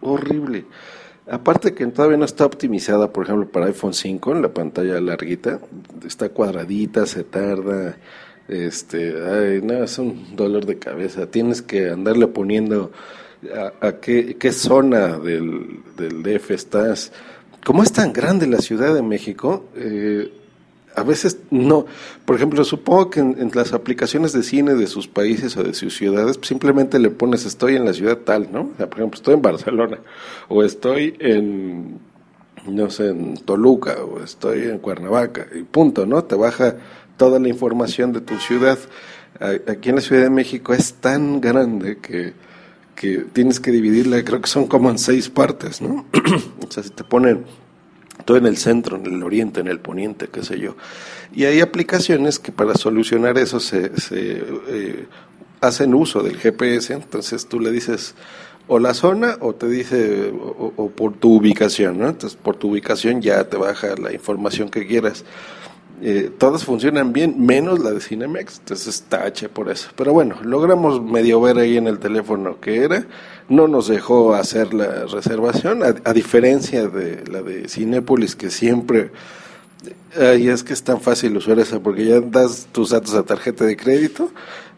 horrible. 0.00 0.64
Aparte 1.30 1.74
que 1.74 1.86
todavía 1.86 2.16
no 2.16 2.24
está 2.24 2.46
optimizada, 2.46 3.12
por 3.12 3.24
ejemplo, 3.24 3.48
para 3.48 3.66
iPhone 3.66 3.92
5, 3.92 4.32
en 4.32 4.42
la 4.42 4.48
pantalla 4.48 5.00
larguita, 5.00 5.60
está 6.06 6.30
cuadradita, 6.30 7.04
se 7.04 7.24
tarda, 7.24 7.96
este, 8.48 9.14
ay, 9.22 9.60
no, 9.62 9.84
es 9.84 9.98
un 9.98 10.34
dolor 10.34 10.64
de 10.64 10.78
cabeza. 10.78 11.30
Tienes 11.30 11.60
que 11.60 11.90
andarle 11.90 12.28
poniendo 12.28 12.92
a, 13.80 13.92
qué, 14.00 14.36
qué, 14.38 14.52
zona 14.52 15.18
del, 15.18 15.80
del 15.96 16.22
DF 16.22 16.52
estás. 16.52 17.12
Como 17.64 17.82
es 17.82 17.92
tan 17.92 18.12
grande 18.12 18.46
la 18.46 18.58
Ciudad 18.58 18.94
de 18.94 19.02
México, 19.02 19.66
eh, 19.76 20.32
a 20.98 21.02
veces 21.02 21.38
no. 21.50 21.86
Por 22.24 22.36
ejemplo, 22.36 22.64
supongo 22.64 23.10
que 23.10 23.20
en, 23.20 23.50
las 23.54 23.72
aplicaciones 23.72 24.32
de 24.32 24.42
cine 24.42 24.74
de 24.74 24.86
sus 24.86 25.08
países 25.08 25.56
o 25.56 25.62
de 25.62 25.74
sus 25.74 25.96
ciudades, 25.96 26.36
pues, 26.38 26.48
simplemente 26.48 26.98
le 26.98 27.10
pones 27.10 27.46
estoy 27.46 27.76
en 27.76 27.84
la 27.84 27.92
ciudad 27.92 28.18
tal, 28.18 28.48
¿no? 28.52 28.70
O 28.72 28.76
sea, 28.76 28.88
por 28.88 28.98
ejemplo, 28.98 29.16
estoy 29.16 29.34
en 29.34 29.42
Barcelona 29.42 29.98
o 30.48 30.62
estoy 30.62 31.14
en, 31.20 31.98
no 32.66 32.90
sé, 32.90 33.10
en 33.10 33.36
Toluca 33.36 33.96
o 34.02 34.22
estoy 34.22 34.62
en 34.62 34.78
Cuernavaca 34.78 35.46
y 35.54 35.62
punto, 35.62 36.06
¿no? 36.06 36.24
Te 36.24 36.34
baja 36.34 36.76
toda 37.16 37.38
la 37.38 37.48
información 37.48 38.12
de 38.12 38.20
tu 38.20 38.36
ciudad. 38.38 38.78
Aquí 39.68 39.90
en 39.90 39.96
la 39.96 40.00
Ciudad 40.00 40.22
de 40.22 40.30
México 40.30 40.72
es 40.72 40.94
tan 40.94 41.40
grande 41.40 41.98
que, 41.98 42.32
que 42.96 43.18
tienes 43.32 43.60
que 43.60 43.70
dividirla, 43.70 44.24
creo 44.24 44.40
que 44.40 44.48
son 44.48 44.66
como 44.66 44.90
en 44.90 44.98
seis 44.98 45.28
partes, 45.28 45.80
¿no? 45.80 46.06
o 46.66 46.70
sea, 46.70 46.82
si 46.82 46.90
te 46.90 47.04
ponen 47.04 47.44
en 48.36 48.46
el 48.46 48.56
centro, 48.56 48.96
en 48.96 49.06
el 49.06 49.22
oriente, 49.22 49.60
en 49.60 49.68
el 49.68 49.80
poniente, 49.80 50.28
qué 50.28 50.42
sé 50.42 50.58
yo. 50.58 50.76
Y 51.34 51.44
hay 51.44 51.60
aplicaciones 51.60 52.38
que 52.38 52.52
para 52.52 52.74
solucionar 52.74 53.38
eso 53.38 53.60
se, 53.60 53.98
se 54.00 54.42
eh, 54.68 55.06
hacen 55.60 55.94
uso 55.94 56.22
del 56.22 56.36
GPS, 56.36 56.94
entonces 56.94 57.46
tú 57.46 57.60
le 57.60 57.70
dices, 57.70 58.14
o 58.68 58.78
la 58.78 58.94
zona 58.94 59.36
o 59.40 59.54
te 59.54 59.66
dice 59.66 60.30
o, 60.32 60.90
por 60.90 61.14
tu 61.14 61.34
ubicación, 61.34 61.98
¿no? 61.98 62.08
Entonces 62.08 62.38
por 62.40 62.56
tu 62.56 62.70
ubicación 62.70 63.22
ya 63.22 63.44
te 63.44 63.56
baja 63.56 63.94
la 63.96 64.12
información 64.12 64.68
que 64.68 64.86
quieras. 64.86 65.24
Eh, 66.00 66.30
todas 66.38 66.64
funcionan 66.64 67.12
bien, 67.12 67.44
menos 67.44 67.80
la 67.80 67.90
de 67.90 68.00
Cinemex, 68.00 68.58
entonces 68.58 69.04
tache 69.08 69.48
por 69.48 69.68
eso. 69.68 69.90
Pero 69.96 70.12
bueno, 70.12 70.36
logramos 70.42 71.02
medio 71.02 71.40
ver 71.40 71.58
ahí 71.58 71.76
en 71.76 71.88
el 71.88 71.98
teléfono 71.98 72.60
que 72.60 72.84
era, 72.84 73.06
no 73.48 73.66
nos 73.66 73.88
dejó 73.88 74.34
hacer 74.34 74.74
la 74.74 75.06
reservación, 75.06 75.82
a, 75.82 76.12
diferencia 76.12 76.86
de 76.88 77.24
la 77.30 77.42
de 77.42 77.68
Cinépolis, 77.68 78.36
que 78.36 78.50
siempre, 78.50 79.10
y 80.38 80.48
es 80.48 80.62
que 80.62 80.72
es 80.72 80.84
tan 80.84 81.00
fácil 81.00 81.36
usar 81.36 81.58
esa, 81.58 81.80
porque 81.80 82.04
ya 82.04 82.20
das 82.20 82.68
tus 82.70 82.90
datos 82.90 83.14
a 83.14 83.24
tarjeta 83.24 83.64
de 83.64 83.76
crédito 83.76 84.30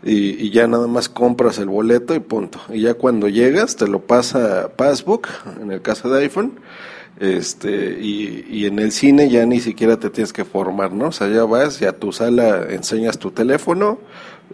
y, 0.03 0.47
y, 0.47 0.51
ya 0.51 0.67
nada 0.67 0.87
más 0.87 1.09
compras 1.09 1.59
el 1.59 1.69
boleto 1.69 2.15
y 2.15 2.21
punto. 2.21 2.61
Y 2.71 2.83
ya 2.83 2.95
cuando 2.95 3.29
llegas 3.29 3.77
te 3.77 3.89
lo 3.89 4.01
pasa 4.01 4.71
Passbook, 4.77 5.29
en 5.61 5.71
el 5.73 5.83
caso 5.83 6.09
de 6.09 6.23
iPhone, 6.23 6.61
este 7.21 7.99
y, 8.01 8.47
y, 8.49 8.67
en 8.67 8.79
el 8.79 8.93
cine 8.93 9.29
ya 9.29 9.45
ni 9.45 9.61
siquiera 9.61 9.99
te 9.99 10.09
tienes 10.09 10.33
que 10.33 10.47
formar, 10.47 10.93
¿no? 10.93 11.09
O 11.09 11.13
sea, 11.13 11.29
ya 11.29 11.45
vas 11.45 11.81
y 11.83 11.85
a 11.85 11.93
tu 11.93 12.13
sala 12.13 12.67
enseñas 12.71 13.19
tu 13.19 13.31
teléfono, 13.31 13.99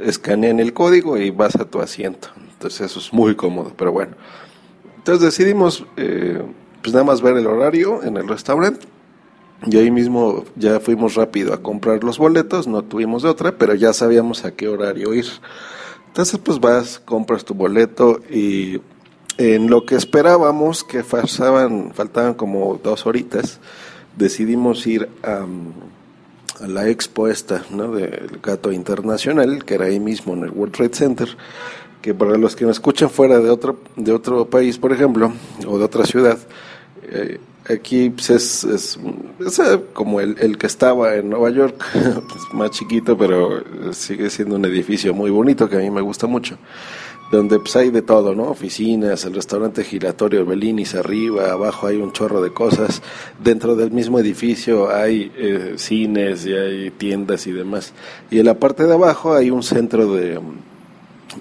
escanean 0.01 0.59
el 0.59 0.73
código 0.73 1.17
y 1.17 1.31
vas 1.31 1.55
a 1.55 1.65
tu 1.65 1.81
asiento. 1.81 2.29
Entonces 2.55 2.81
eso 2.81 2.99
es 2.99 3.13
muy 3.13 3.37
cómodo, 3.37 3.73
pero 3.77 3.93
bueno. 3.93 4.17
Entonces 4.97 5.25
decidimos, 5.25 5.87
eh, 5.97 6.43
pues 6.83 6.93
nada 6.93 7.05
más 7.05 7.23
ver 7.23 7.37
el 7.37 7.47
horario 7.47 8.03
en 8.03 8.17
el 8.17 8.27
restaurante. 8.27 8.85
Y 9.65 9.77
ahí 9.79 9.93
mismo 9.93 10.45
ya 10.57 10.81
fuimos 10.81 11.15
rápido 11.15 11.55
a 11.55 11.63
comprar 11.63 12.03
los 12.03 12.19
boletos, 12.19 12.67
no 12.67 12.83
tuvimos 12.83 13.23
de 13.23 13.29
otra, 13.29 13.57
pero 13.57 13.75
ya 13.75 13.93
sabíamos 13.93 14.45
a 14.45 14.51
qué 14.51 14.67
horario 14.67 15.15
ir. 15.15 15.27
Entonces 16.09 16.41
pues 16.43 16.59
vas, 16.59 16.99
compras 16.99 17.45
tu 17.45 17.55
boleto 17.55 18.21
y 18.29 18.81
en 19.39 19.69
lo 19.69 19.85
que 19.85 19.97
esperábamos, 19.97 20.85
que 20.85 21.03
faltaban, 21.03 21.93
faltaban 21.95 22.35
como 22.35 22.81
dos 22.83 23.07
horitas, 23.07 23.61
decidimos 24.17 24.87
ir 24.87 25.09
a, 25.23 25.47
la 26.67 26.89
expo 26.89 27.29
esta, 27.29 27.65
¿no? 27.71 27.93
Del 27.93 28.39
Gato 28.43 28.73
Internacional, 28.73 29.65
que 29.65 29.75
era 29.75 29.87
ahí 29.87 30.01
mismo 30.01 30.33
en 30.33 30.45
el 30.45 30.51
World 30.51 30.75
Trade 30.75 30.95
Center, 30.95 31.29
que 32.01 32.15
para 32.15 32.39
los 32.39 32.57
que 32.57 32.65
me 32.65 32.71
escuchan 32.71 33.11
fuera 33.11 33.41
de 33.41 33.51
otro, 33.51 33.81
de 33.95 34.13
otro 34.13 34.47
país, 34.47 34.79
por 34.79 34.93
ejemplo, 34.93 35.33
o 35.67 35.79
de 35.79 35.85
otra 35.85 36.07
ciudad, 36.07 36.39
eh, 37.03 37.39
aquí 37.69 38.09
pues 38.09 38.31
es, 38.31 38.65
es, 38.65 38.99
eh, 39.59 39.81
como 39.93 40.21
el, 40.21 40.37
el, 40.39 40.57
que 40.57 40.67
estaba 40.67 41.15
en 41.17 41.29
Nueva 41.29 41.51
York, 41.51 41.85
más 42.55 42.71
chiquito, 42.71 43.19
pero 43.19 43.63
sigue 43.93 44.31
siendo 44.31 44.57
un 44.57 44.65
edificio 44.65 45.13
muy 45.13 45.31
bonito 45.31 45.69
que 45.69 45.77
a 45.77 45.81
mí 45.81 45.91
me 45.91 46.01
gusta 46.01 46.27
mucho 46.27 46.57
donde 47.31 47.59
pues 47.59 47.75
hay 47.77 47.91
de 47.91 48.03
todo, 48.03 48.35
¿no? 48.35 48.45
Oficinas, 48.45 49.25
el 49.25 49.35
restaurante 49.35 49.83
giratorio 49.83 50.47
Belinis 50.47 50.95
arriba, 50.95 51.51
abajo 51.51 51.87
hay 51.87 51.97
un 51.97 52.13
chorro 52.13 52.41
de 52.41 52.53
cosas, 52.53 53.03
dentro 53.43 53.75
del 53.75 53.91
mismo 53.91 54.19
edificio 54.19 54.95
hay 54.95 55.33
eh, 55.37 55.75
cines 55.77 56.47
y 56.47 56.53
hay 56.53 56.91
tiendas 56.91 57.47
y 57.47 57.53
demás. 57.53 57.93
Y 58.31 58.39
en 58.39 58.47
la 58.47 58.55
parte 58.55 58.85
de 58.85 58.95
abajo 58.95 59.35
hay 59.35 59.51
un 59.51 59.63
centro 59.63 60.13
de, 60.15 60.41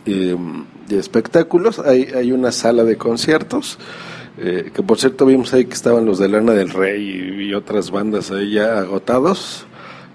eh, 0.06 0.36
de 0.88 1.00
espectáculos, 1.00 1.80
hay, 1.80 2.10
hay 2.16 2.32
una 2.32 2.52
sala 2.52 2.84
de 2.84 2.98
conciertos, 2.98 3.78
eh, 4.38 4.72
que 4.74 4.84
por 4.84 4.98
cierto 4.98 5.26
vimos 5.26 5.54
ahí 5.54 5.66
que 5.66 5.76
estaban 5.76 6.06
los 6.06 6.20
de 6.20 6.28
Lana 6.28 6.54
del 6.54 6.72
Rey 6.72 7.38
y, 7.40 7.44
y 7.50 7.54
otras 7.54 7.92
bandas 7.92 8.32
ahí 8.32 8.54
ya 8.54 8.80
agotados. 8.80 9.66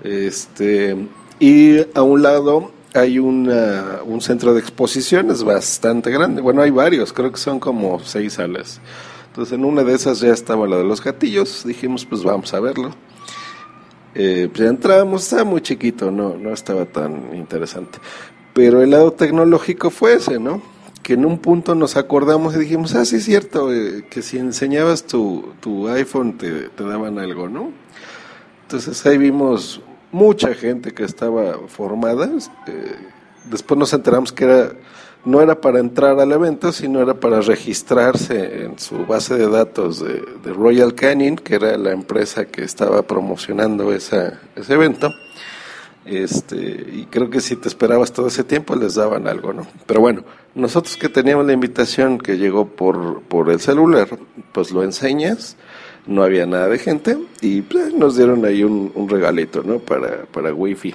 Este, 0.02 0.96
y 1.38 1.78
a 1.94 2.02
un 2.02 2.22
lado 2.22 2.70
hay 2.94 3.18
una, 3.18 4.00
un 4.04 4.20
centro 4.20 4.54
de 4.54 4.60
exposiciones 4.60 5.42
bastante 5.44 6.10
grande. 6.10 6.40
Bueno, 6.40 6.62
hay 6.62 6.70
varios, 6.70 7.12
creo 7.12 7.30
que 7.30 7.38
son 7.38 7.60
como 7.60 8.00
seis 8.00 8.34
salas. 8.34 8.80
Entonces, 9.28 9.54
en 9.54 9.64
una 9.64 9.84
de 9.84 9.94
esas 9.94 10.20
ya 10.20 10.32
estaba 10.32 10.66
la 10.66 10.78
de 10.78 10.84
los 10.84 11.02
gatillos. 11.02 11.64
Dijimos, 11.64 12.04
pues 12.04 12.24
vamos 12.24 12.52
a 12.52 12.60
verlo. 12.60 12.90
Eh, 14.14 14.48
pues 14.52 14.68
entramos, 14.68 15.22
estaba 15.22 15.44
muy 15.44 15.60
chiquito, 15.60 16.10
no, 16.10 16.36
no 16.36 16.52
estaba 16.52 16.84
tan 16.84 17.36
interesante. 17.36 17.98
Pero 18.54 18.82
el 18.82 18.90
lado 18.90 19.12
tecnológico 19.12 19.90
fue 19.90 20.14
ese, 20.14 20.40
¿no? 20.40 20.60
Que 21.04 21.12
en 21.12 21.24
un 21.24 21.38
punto 21.38 21.76
nos 21.76 21.96
acordamos 21.96 22.56
y 22.56 22.58
dijimos, 22.58 22.96
ah, 22.96 23.04
sí 23.04 23.16
es 23.16 23.24
cierto, 23.24 23.72
eh, 23.72 24.04
que 24.10 24.22
si 24.22 24.38
enseñabas 24.38 25.04
tu, 25.04 25.52
tu 25.60 25.88
iPhone 25.88 26.36
te 26.36 26.68
daban 26.76 27.20
algo, 27.20 27.48
¿no? 27.48 27.70
Entonces 28.62 29.06
ahí 29.06 29.16
vimos 29.16 29.80
mucha 30.12 30.54
gente 30.54 30.92
que 30.92 31.04
estaba 31.04 31.58
formada. 31.68 32.30
Eh, 32.66 32.96
después 33.44 33.78
nos 33.78 33.92
enteramos 33.92 34.32
que 34.32 34.44
era 34.44 34.72
no 35.24 35.40
era 35.40 35.60
para 35.60 35.80
entrar 35.80 36.18
al 36.18 36.32
evento, 36.32 36.72
sino 36.72 37.00
era 37.00 37.14
para 37.14 37.40
registrarse 37.40 38.64
en 38.64 38.78
su 38.78 39.06
base 39.06 39.36
de 39.36 39.48
datos 39.48 40.00
de, 40.00 40.52
Royal 40.52 40.94
Canin, 40.94 41.36
que 41.36 41.56
era 41.56 41.76
la 41.76 41.92
empresa 41.92 42.46
que 42.46 42.62
estaba 42.64 43.02
promocionando 43.02 43.92
esa, 43.92 44.40
ese 44.56 44.74
evento. 44.74 45.12
Este, 46.06 46.56
y 46.56 47.06
creo 47.10 47.28
que 47.28 47.40
si 47.40 47.56
te 47.56 47.68
esperabas 47.68 48.12
todo 48.12 48.28
ese 48.28 48.42
tiempo 48.42 48.74
les 48.74 48.94
daban 48.94 49.28
algo, 49.28 49.52
¿no? 49.52 49.66
Pero 49.86 50.00
bueno, 50.00 50.24
nosotros 50.54 50.96
que 50.96 51.10
teníamos 51.10 51.46
la 51.46 51.52
invitación 51.52 52.18
que 52.18 52.38
llegó 52.38 52.66
por, 52.66 53.20
por 53.22 53.50
el 53.50 53.60
celular, 53.60 54.08
pues 54.52 54.72
lo 54.72 54.82
enseñas 54.82 55.56
no 56.06 56.22
había 56.22 56.46
nada 56.46 56.68
de 56.68 56.78
gente 56.78 57.18
y 57.40 57.62
pues, 57.62 57.94
nos 57.94 58.16
dieron 58.16 58.44
ahí 58.44 58.64
un, 58.64 59.08
regalito, 59.08 59.62
¿no? 59.62 59.78
Para, 59.78 60.24
para 60.26 60.52
wifi. 60.54 60.94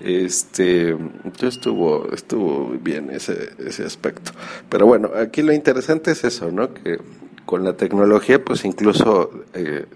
Este, 0.00 0.96
estuvo, 1.40 2.12
estuvo 2.12 2.70
bien 2.82 3.10
ese, 3.10 3.50
ese 3.58 3.84
aspecto. 3.84 4.32
Pero 4.68 4.86
bueno, 4.86 5.10
aquí 5.14 5.42
lo 5.42 5.52
interesante 5.52 6.10
es 6.10 6.24
eso, 6.24 6.50
¿no? 6.50 6.74
Que 6.74 6.98
con 7.46 7.64
la 7.64 7.76
tecnología, 7.76 8.44
pues 8.44 8.64
incluso 8.64 9.30
eh, 9.54 9.86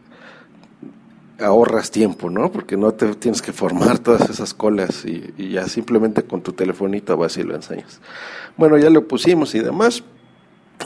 ahorras 1.41 1.91
tiempo, 1.91 2.31
¿no? 2.31 2.53
Porque 2.53 2.77
no 2.77 2.93
te 2.93 3.15
tienes 3.15 3.43
que 3.43 3.53
formar 3.53 3.99
todas 3.99 4.31
esas 4.31 4.55
colas 4.55 5.05
y, 5.05 5.35
y 5.37 5.51
ya 5.51 5.67
simplemente 5.67 6.23
con 6.23 6.43
tu 6.43 6.53
telefonito 6.53 7.17
vas 7.17 7.37
y 7.37 7.43
lo 7.43 7.55
enseñas. 7.55 8.01
Bueno, 8.57 8.79
ya 8.79 8.91
lo 8.91 9.09
pusimos 9.09 9.55
y 9.55 9.61
demás. 9.61 10.05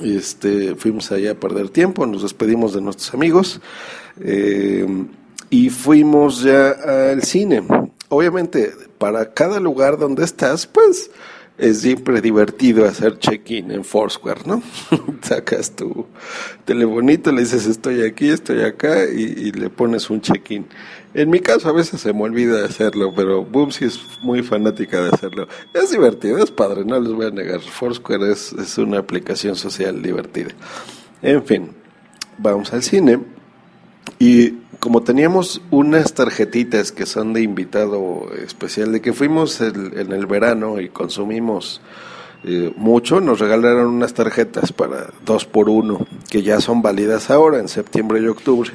Este, 0.03 0.75
fuimos 0.77 1.13
allá 1.13 1.33
a 1.33 1.35
perder 1.35 1.69
tiempo, 1.69 2.07
nos 2.07 2.23
despedimos 2.23 2.73
de 2.73 2.81
nuestros 2.81 3.13
amigos 3.13 3.61
eh, 4.21 4.87
y 5.51 5.71
fuimos 5.71 6.43
ya 6.43 6.71
al 7.11 7.23
cine. 7.23 7.63
Obviamente, 8.09 8.73
para 8.99 9.33
cada 9.35 9.61
lugar 9.61 9.99
donde 9.99 10.25
estás, 10.25 10.67
pues 10.67 11.11
es 11.61 11.83
siempre 11.83 12.21
divertido 12.21 12.87
hacer 12.87 13.19
check-in 13.19 13.71
en 13.71 13.85
Foursquare, 13.85 14.41
¿no? 14.47 14.63
Sacas 15.23 15.77
tu 15.77 16.07
telefonito, 16.65 17.31
le 17.31 17.43
dices 17.43 17.67
estoy 17.67 18.03
aquí, 18.03 18.31
estoy 18.31 18.63
acá 18.63 19.05
y, 19.05 19.53
le 19.53 19.69
pones 19.69 20.09
un 20.09 20.21
check-in. 20.21 20.67
En 21.13 21.29
mi 21.29 21.41
caso 21.41 21.69
a 21.69 21.73
veces 21.73 22.01
se 22.01 22.13
me 22.13 22.23
olvida 22.23 22.65
hacerlo, 22.65 23.13
pero 23.15 23.45
Boom 23.45 23.73
sí 23.73 23.85
es 23.85 24.01
muy 24.23 24.43
fanática 24.43 25.03
de 25.03 25.11
hacerlo. 25.11 25.49
Es 25.75 25.91
divertido, 25.91 26.39
es 26.39 26.51
padre, 26.51 26.85
no 26.85 26.99
les 26.99 27.13
voy 27.13 27.27
a 27.27 27.31
negar. 27.31 27.61
Foursquare 27.61 28.33
es, 28.33 28.53
es 28.55 28.79
una 28.79 28.99
aplicación 28.99 29.55
social 29.55 30.01
divertida. 30.01 30.51
En 31.21 31.45
fin, 31.45 31.71
vamos 32.39 32.73
al 32.73 32.83
cine 32.83 33.21
y 34.19 34.55
como 34.81 35.03
teníamos 35.03 35.61
unas 35.71 36.15
tarjetitas 36.15 36.91
que 36.91 37.05
son 37.05 37.35
de 37.35 37.43
invitado 37.43 38.31
especial, 38.43 38.93
de 38.93 39.03
que 39.03 39.13
fuimos 39.13 39.61
en 39.61 40.13
el 40.13 40.27
verano 40.27 40.81
y 40.81 40.89
consumimos 40.89 41.83
eh, 42.43 42.73
mucho, 42.77 43.21
nos 43.21 43.39
regalaron 43.39 43.89
unas 43.89 44.15
tarjetas 44.15 44.73
para 44.73 45.11
dos 45.27 45.45
por 45.45 45.69
uno, 45.69 46.07
que 46.31 46.43
ya 46.43 46.61
son 46.63 46.81
válidas 46.81 47.31
ahora, 47.31 47.59
en 47.59 47.69
septiembre 47.69 48.21
y 48.21 48.27
octubre, 48.27 48.71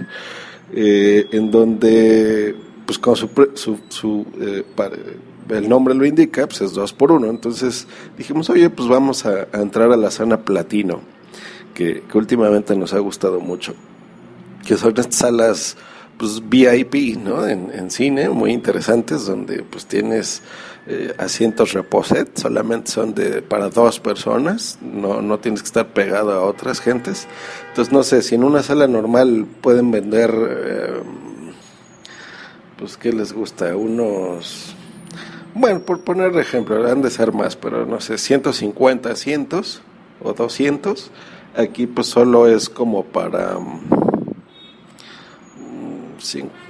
eh, 0.71 1.27
en 1.31 1.50
donde, 1.50 2.55
pues 2.85 3.00
con 3.00 3.15
su, 3.15 3.29
su, 3.89 4.25
eh, 4.39 4.63
el 5.50 5.67
nombre 5.67 5.95
lo 5.95 6.05
indica, 6.05 6.45
pues 6.45 6.62
es 6.62 6.74
dos 6.74 6.93
por 6.93 7.12
uno, 7.12 7.27
entonces 7.27 7.88
dijimos, 8.15 8.51
oye, 8.51 8.69
pues 8.69 8.88
vamos 8.88 9.25
a, 9.25 9.47
entrar 9.53 9.91
a 9.91 9.97
la 9.97 10.12
zona 10.12 10.41
platino, 10.45 11.01
que, 11.74 12.03
que 12.03 12.17
últimamente 12.19 12.75
nos 12.75 12.93
ha 12.93 13.00
gustado 13.00 13.39
mucho, 13.39 13.74
que 14.63 14.77
son 14.77 14.93
estas 14.95 15.15
salas 15.15 15.75
pues 16.17 16.41
VIP, 16.48 17.17
¿no? 17.17 17.48
En, 17.48 17.91
cine, 17.91 18.29
muy 18.29 18.51
interesantes, 18.51 19.25
donde 19.25 19.63
pues 19.63 19.86
tienes 19.86 20.41
eh, 20.88 21.13
asientos 21.17 21.74
reposet, 21.74 22.38
solamente 22.38 22.91
son 22.91 23.13
de 23.13 23.41
para 23.41 23.69
dos 23.69 24.00
personas, 24.00 24.77
no, 24.81 25.22
no 25.22 25.39
tienes 25.39 25.62
que 25.62 25.67
estar 25.67 25.88
pegado 25.88 26.31
a 26.31 26.41
otras 26.45 26.79
gentes. 26.79 27.27
Entonces 27.69 27.93
no 27.93 28.03
sé, 28.03 28.22
si 28.22 28.36
en 28.36 28.43
una 28.43 28.63
sala 28.63 28.88
normal 28.88 29.45
pueden 29.62 29.91
vender, 29.91 30.34
eh, 30.34 31.01
pues 32.77 32.98
¿qué 32.98 33.12
les 33.12 33.34
gusta? 33.34 33.75
Unos, 33.75 34.75
bueno, 35.53 35.81
por 35.81 36.01
poner 36.01 36.38
ejemplo, 36.38 36.89
han 36.89 37.01
de 37.01 37.10
ser 37.10 37.34
más, 37.34 37.55
pero 37.55 37.86
no 37.86 38.00
sé, 38.00 38.17
150 38.17 39.10
asientos 39.10 39.81
o 40.24 40.34
200, 40.34 41.12
aquí 41.57 41.88
pues 41.88 42.07
solo 42.07 42.48
es 42.48 42.69
como 42.69 43.03
para 43.03 43.57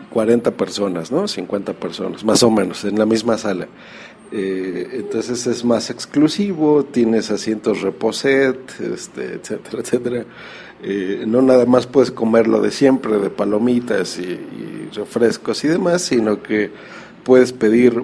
40 0.10 0.52
personas, 0.52 1.12
¿no? 1.12 1.28
50 1.28 1.74
personas, 1.74 2.24
más 2.24 2.44
o 2.44 2.52
menos, 2.52 2.84
en 2.86 2.98
la 2.98 3.06
misma 3.06 3.38
sala. 3.38 3.68
Eh, 4.32 4.90
entonces 4.94 5.46
es 5.48 5.64
más 5.64 5.90
exclusivo, 5.90 6.84
tienes 6.84 7.32
asientos 7.32 7.82
reposet, 7.82 8.58
este, 8.82 9.36
etcétera, 9.36 9.82
etcétera. 9.82 10.26
Eh, 10.84 11.24
no 11.26 11.42
nada 11.42 11.66
más 11.66 11.88
puedes 11.88 12.12
comer 12.12 12.48
lo 12.48 12.62
de 12.62 12.72
siempre, 12.72 13.18
de 13.18 13.30
palomitas 13.30 14.20
y, 14.20 14.40
refrescos 14.94 15.64
y 15.66 15.68
demás, 15.68 16.04
sino 16.04 16.42
que 16.42 16.72
puedes 17.24 17.52
pedir 17.52 18.02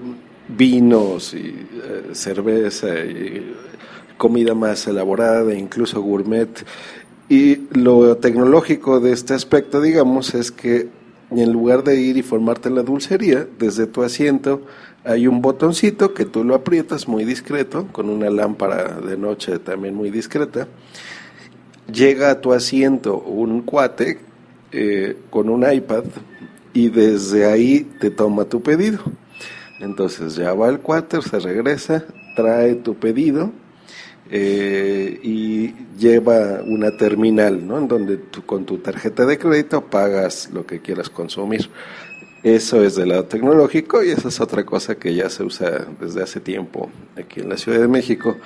vinos 0.48 1.34
y 1.34 1.48
eh, 1.48 2.10
cerveza 2.14 2.88
y 3.00 3.56
comida 4.18 4.54
más 4.54 4.88
elaborada, 4.88 5.54
incluso 5.54 6.02
gourmet. 6.02 6.50
Y 7.30 7.68
lo 7.72 8.18
tecnológico 8.18 9.00
de 9.00 9.14
este 9.14 9.34
aspecto, 9.34 9.80
digamos, 9.80 10.34
es 10.34 10.52
que 10.52 10.90
en 11.32 11.52
lugar 11.52 11.84
de 11.84 12.00
ir 12.00 12.18
y 12.18 12.24
formarte 12.24 12.70
en 12.70 12.76
la 12.76 12.84
dulcería, 12.84 13.48
desde 13.58 13.88
tu 13.88 14.04
asiento 14.04 14.62
hay 15.04 15.28
un 15.28 15.42
botoncito 15.42 16.14
que 16.14 16.26
tú 16.26 16.44
lo 16.44 16.54
aprietas 16.54 17.08
muy 17.08 17.26
discreto, 17.26 17.88
con 17.92 18.10
una 18.10 18.30
lámpara 18.30 19.00
de 19.00 19.18
noche 19.18 19.58
también 19.60 19.96
muy 19.96 20.12
discreta. 20.12 20.68
Llega 21.92 22.30
a 22.30 22.42
tu 22.42 22.54
asiento 22.54 23.18
un 23.18 23.62
cuate 23.62 24.20
eh, 24.72 25.18
con 25.30 25.50
un 25.50 25.70
iPad 25.70 26.04
y 26.74 26.90
desde 26.90 27.46
ahí 27.46 27.90
te 28.00 28.12
toma 28.12 28.46
tu 28.46 28.62
pedido. 28.62 29.00
Entonces 29.80 30.36
ya 30.36 30.54
va 30.54 30.70
el 30.70 30.80
cuate, 30.80 31.22
se 31.22 31.40
regresa, 31.40 32.06
trae 32.36 32.76
tu 32.76 32.96
pedido 32.96 33.52
eh, 34.34 35.20
y 35.22 35.74
lleva 36.00 36.62
una 36.66 36.96
terminal, 36.96 37.68
¿no? 37.68 37.78
En 37.78 37.88
donde 37.90 38.18
tú 38.18 38.46
con 38.46 38.66
tu 38.66 38.78
tarjeta 38.78 39.26
de 39.26 39.38
crédito 39.38 39.82
pagas 39.86 40.50
lo 40.54 40.66
que 40.66 40.80
quieras 40.80 41.10
consumir. 41.10 41.70
Eso 42.42 42.82
es 42.84 42.96
del 42.96 43.10
lado 43.10 43.26
tecnológico 43.26 44.02
y 44.04 44.10
esa 44.10 44.30
es 44.30 44.40
otra 44.40 44.66
cosa 44.66 44.96
que 44.96 45.14
ya 45.14 45.30
se 45.30 45.44
usa 45.44 45.86
desde 46.00 46.24
hace 46.24 46.40
tiempo 46.40 46.90
aquí 47.16 47.42
en 47.42 47.50
la 47.50 47.58
Ciudad 47.58 47.80
de 47.80 47.88
México 47.88 48.38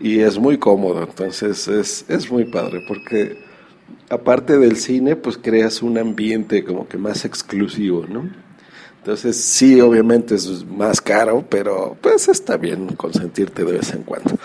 y 0.00 0.20
es 0.20 0.38
muy 0.38 0.58
cómodo, 0.58 1.04
entonces 1.04 1.68
es, 1.68 2.04
es 2.08 2.30
muy 2.30 2.44
padre 2.46 2.82
porque 2.88 3.38
aparte 4.10 4.58
del 4.58 4.76
cine 4.76 5.16
pues 5.16 5.38
creas 5.38 5.82
un 5.82 5.98
ambiente 5.98 6.64
como 6.64 6.88
que 6.88 6.98
más 6.98 7.24
exclusivo, 7.24 8.04
¿no? 8.08 8.28
Entonces 8.98 9.36
sí, 9.36 9.80
obviamente 9.80 10.34
es 10.34 10.66
más 10.66 11.00
caro, 11.00 11.44
pero 11.48 11.96
pues 12.00 12.26
está 12.28 12.56
bien 12.56 12.88
consentirte 12.96 13.64
de 13.64 13.72
vez 13.72 13.92
en 13.92 14.02
cuando. 14.02 14.36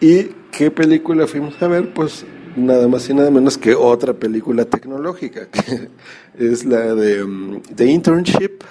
¿Y 0.00 0.30
qué 0.50 0.70
película 0.70 1.26
fuimos 1.26 1.60
a 1.62 1.68
ver? 1.68 1.92
Pues 1.92 2.24
nada 2.56 2.88
más 2.88 3.08
y 3.08 3.14
nada 3.14 3.30
menos 3.30 3.58
que 3.58 3.74
otra 3.74 4.14
película 4.14 4.64
tecnológica, 4.64 5.48
que 5.48 5.90
es 6.38 6.64
la 6.64 6.94
de 6.94 7.22
um, 7.22 7.60
The 7.62 7.86
Internship. 7.86 8.62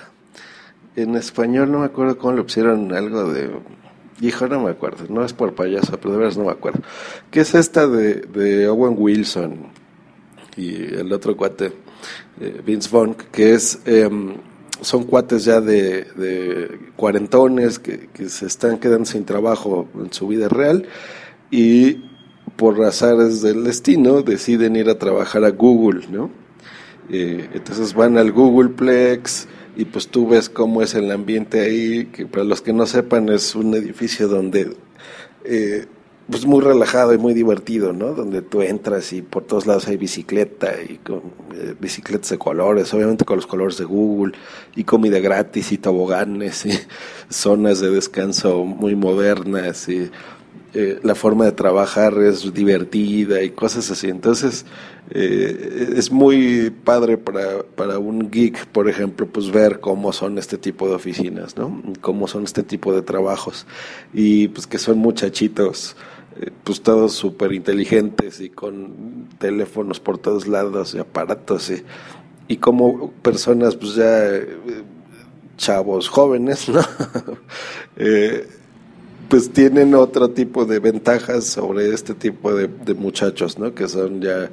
En 0.95 1.15
español 1.15 1.71
no 1.71 1.79
me 1.79 1.85
acuerdo 1.85 2.17
cómo 2.17 2.33
le 2.33 2.43
pusieron 2.43 2.93
algo 2.93 3.31
de... 3.31 3.51
Hijo, 4.21 4.47
no 4.47 4.59
me 4.59 4.71
acuerdo, 4.71 5.05
no 5.07 5.23
es 5.23 5.31
por 5.31 5.53
payaso, 5.53 5.97
pero 5.97 6.11
de 6.11 6.17
veras 6.17 6.37
no 6.37 6.45
me 6.45 6.51
acuerdo. 6.51 6.81
¿Qué 7.31 7.41
es 7.41 7.55
esta 7.55 7.87
de, 7.87 8.67
Owen 8.67 8.95
Wilson 8.97 9.67
y 10.57 10.75
el 10.75 11.13
otro 11.13 11.37
cuate, 11.37 11.71
eh, 12.41 12.61
Vince 12.65 12.89
Vaughn, 12.91 13.15
que 13.31 13.53
es... 13.53 13.79
Em, 13.85 14.35
son 14.81 15.03
cuates 15.03 15.43
ya 15.43 15.59
de, 15.59 16.79
cuarentones 16.95 17.79
que, 17.79 18.07
que, 18.13 18.29
se 18.29 18.45
están 18.45 18.79
quedando 18.79 19.03
sin 19.03 19.25
trabajo 19.25 19.89
en 19.95 20.13
su 20.13 20.25
vida 20.25 20.47
real 20.47 20.87
y 21.51 21.97
por 22.55 22.83
azares 22.83 23.41
del 23.41 23.63
destino 23.63 24.21
deciden 24.21 24.75
ir 24.75 24.89
a 24.89 24.99
trabajar 24.99 25.45
a 25.45 25.51
Google, 25.51 26.01
¿no? 26.11 26.29
Eh, 27.09 27.49
entonces 27.53 27.93
van 27.93 28.17
al 28.17 28.31
Googleplex 28.31 29.47
y 29.75 29.85
pues 29.85 30.09
tú 30.09 30.27
ves 30.27 30.49
cómo 30.49 30.81
es 30.81 30.93
el 30.93 31.09
ambiente 31.11 31.61
ahí, 31.61 32.05
que 32.07 32.25
para 32.25 32.43
los 32.43 32.61
que 32.61 32.73
no 32.73 32.85
sepan 32.85 33.29
es 33.29 33.55
un 33.55 33.73
edificio 33.73 34.27
donde 34.27 34.75
eh, 35.43 35.85
pues 36.29 36.45
muy 36.45 36.61
relajado 36.61 37.13
y 37.13 37.17
muy 37.17 37.33
divertido, 37.33 37.93
¿no? 37.93 38.13
Donde 38.13 38.41
tú 38.41 38.61
entras 38.61 39.13
y 39.13 39.21
por 39.21 39.45
todos 39.45 39.65
lados 39.65 39.87
hay 39.87 39.97
bicicleta 39.97 40.73
y 40.81 40.99
eh, 41.55 41.75
bicicletas 41.79 42.29
de 42.29 42.37
colores, 42.37 42.93
obviamente 42.93 43.25
con 43.25 43.37
los 43.37 43.47
colores 43.47 43.77
de 43.77 43.85
Google 43.85 44.33
y 44.75 44.83
comida 44.83 45.19
gratis 45.19 45.71
y 45.71 45.77
toboganes 45.77 46.65
y 46.65 46.71
zonas 47.29 47.79
de 47.79 47.89
descanso 47.89 48.63
muy 48.63 48.95
modernas 48.95 49.89
y 49.89 50.11
eh, 50.75 50.99
la 51.01 51.15
forma 51.15 51.45
de 51.45 51.51
trabajar 51.51 52.15
es 52.19 52.53
divertida 52.53 53.41
y 53.41 53.49
cosas 53.49 53.89
así. 53.89 54.07
Entonces, 54.07 54.65
eh, 55.09 55.93
es 55.95 56.11
muy 56.11 56.69
padre 56.69 57.17
para, 57.17 57.63
para 57.63 57.97
un 57.97 58.29
geek, 58.29 58.67
por 58.67 58.87
ejemplo, 58.87 59.25
pues 59.25 59.49
ver 59.49 59.79
cómo 59.79 60.13
son 60.13 60.37
este 60.37 60.59
tipo 60.59 60.87
de 60.87 60.93
oficinas, 60.93 61.57
¿no? 61.57 61.81
Cómo 62.01 62.27
son 62.27 62.43
este 62.43 62.61
tipo 62.61 62.93
de 62.93 63.01
trabajos. 63.01 63.65
Y 64.13 64.49
pues 64.49 64.67
que 64.67 64.77
son 64.77 64.99
muchachitos, 64.99 65.95
eh, 66.39 66.51
pues 66.63 66.81
todos 66.81 67.13
súper 67.13 67.53
inteligentes 67.53 68.39
y 68.39 68.51
con 68.51 69.27
teléfonos 69.39 69.99
por 69.99 70.19
todos 70.19 70.47
lados 70.47 70.93
y 70.93 70.99
aparatos 70.99 71.71
y, 71.71 71.83
y 72.47 72.57
como 72.57 73.11
personas, 73.23 73.75
pues 73.75 73.95
ya 73.95 74.39
chavos 75.57 76.09
jóvenes, 76.09 76.69
¿no? 76.69 76.81
pues 79.29 79.51
tienen 79.51 79.93
otro 79.93 80.31
tipo 80.31 80.65
de 80.65 80.79
ventajas 80.79 81.45
sobre 81.45 81.93
este 81.93 82.15
tipo 82.15 82.53
de, 82.53 82.67
muchachos, 82.95 83.59
¿no? 83.59 83.75
Que 83.75 83.87
son 83.87 84.21
ya, 84.21 84.49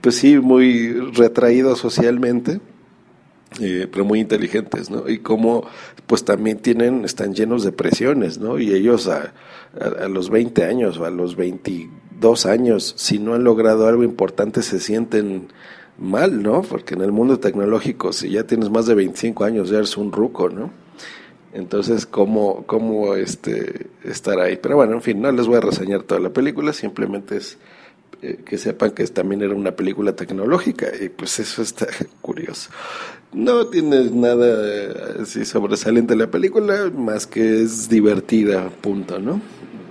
pues 0.00 0.14
sí, 0.14 0.38
muy 0.38 0.92
retraídos 0.92 1.80
socialmente, 1.80 2.60
eh, 3.60 3.88
pero 3.90 4.04
muy 4.04 4.20
inteligentes, 4.20 4.88
¿no? 4.88 5.08
Y 5.08 5.18
como, 5.18 5.66
pues 6.06 6.24
también 6.24 6.58
tienen, 6.58 7.04
están 7.04 7.34
llenos 7.34 7.64
de 7.64 7.72
presiones, 7.72 8.38
¿no? 8.38 8.60
Y 8.60 8.72
ellos 8.72 9.08
a, 9.08 9.34
a, 9.78 10.04
a, 10.04 10.08
los 10.08 10.30
20 10.30 10.64
años 10.64 10.98
o 10.98 11.04
a 11.04 11.10
los 11.10 11.34
22 11.34 12.46
años, 12.46 12.94
si 12.96 13.18
no 13.18 13.34
han 13.34 13.42
logrado 13.42 13.88
algo 13.88 14.04
importante, 14.04 14.62
se 14.62 14.78
sienten 14.78 15.48
mal, 15.98 16.40
¿no? 16.40 16.62
Porque 16.62 16.94
en 16.94 17.00
el 17.00 17.10
mundo 17.10 17.40
tecnológico, 17.40 18.12
si 18.12 18.30
ya 18.30 18.44
tienes 18.44 18.70
más 18.70 18.86
de 18.86 18.94
25 18.94 19.44
años, 19.44 19.70
ya 19.70 19.78
eres 19.78 19.96
un 19.96 20.12
ruco, 20.12 20.48
¿no? 20.48 20.70
Entonces, 21.52 22.06
¿cómo, 22.06 22.64
cómo 22.66 23.14
este, 23.14 23.86
estar 24.04 24.38
ahí? 24.38 24.58
Pero 24.60 24.76
bueno, 24.76 24.94
en 24.94 25.02
fin, 25.02 25.20
no 25.20 25.32
les 25.32 25.46
voy 25.46 25.56
a 25.56 25.60
reseñar 25.60 26.02
toda 26.02 26.20
la 26.20 26.30
película, 26.30 26.72
simplemente 26.72 27.36
es 27.36 27.58
eh, 28.20 28.40
que 28.44 28.58
sepan 28.58 28.90
que 28.90 29.06
también 29.06 29.42
era 29.42 29.54
una 29.54 29.76
película 29.76 30.14
tecnológica 30.16 30.88
y 31.00 31.08
pues 31.08 31.38
eso 31.38 31.62
está 31.62 31.86
curioso. 32.20 32.70
No 33.32 33.68
tiene 33.68 34.10
nada 34.10 35.22
así 35.22 35.44
sobresaliente 35.44 36.16
la 36.16 36.28
película, 36.28 36.90
más 36.94 37.26
que 37.26 37.62
es 37.62 37.88
divertida, 37.88 38.70
punto, 38.70 39.20
¿no? 39.20 39.40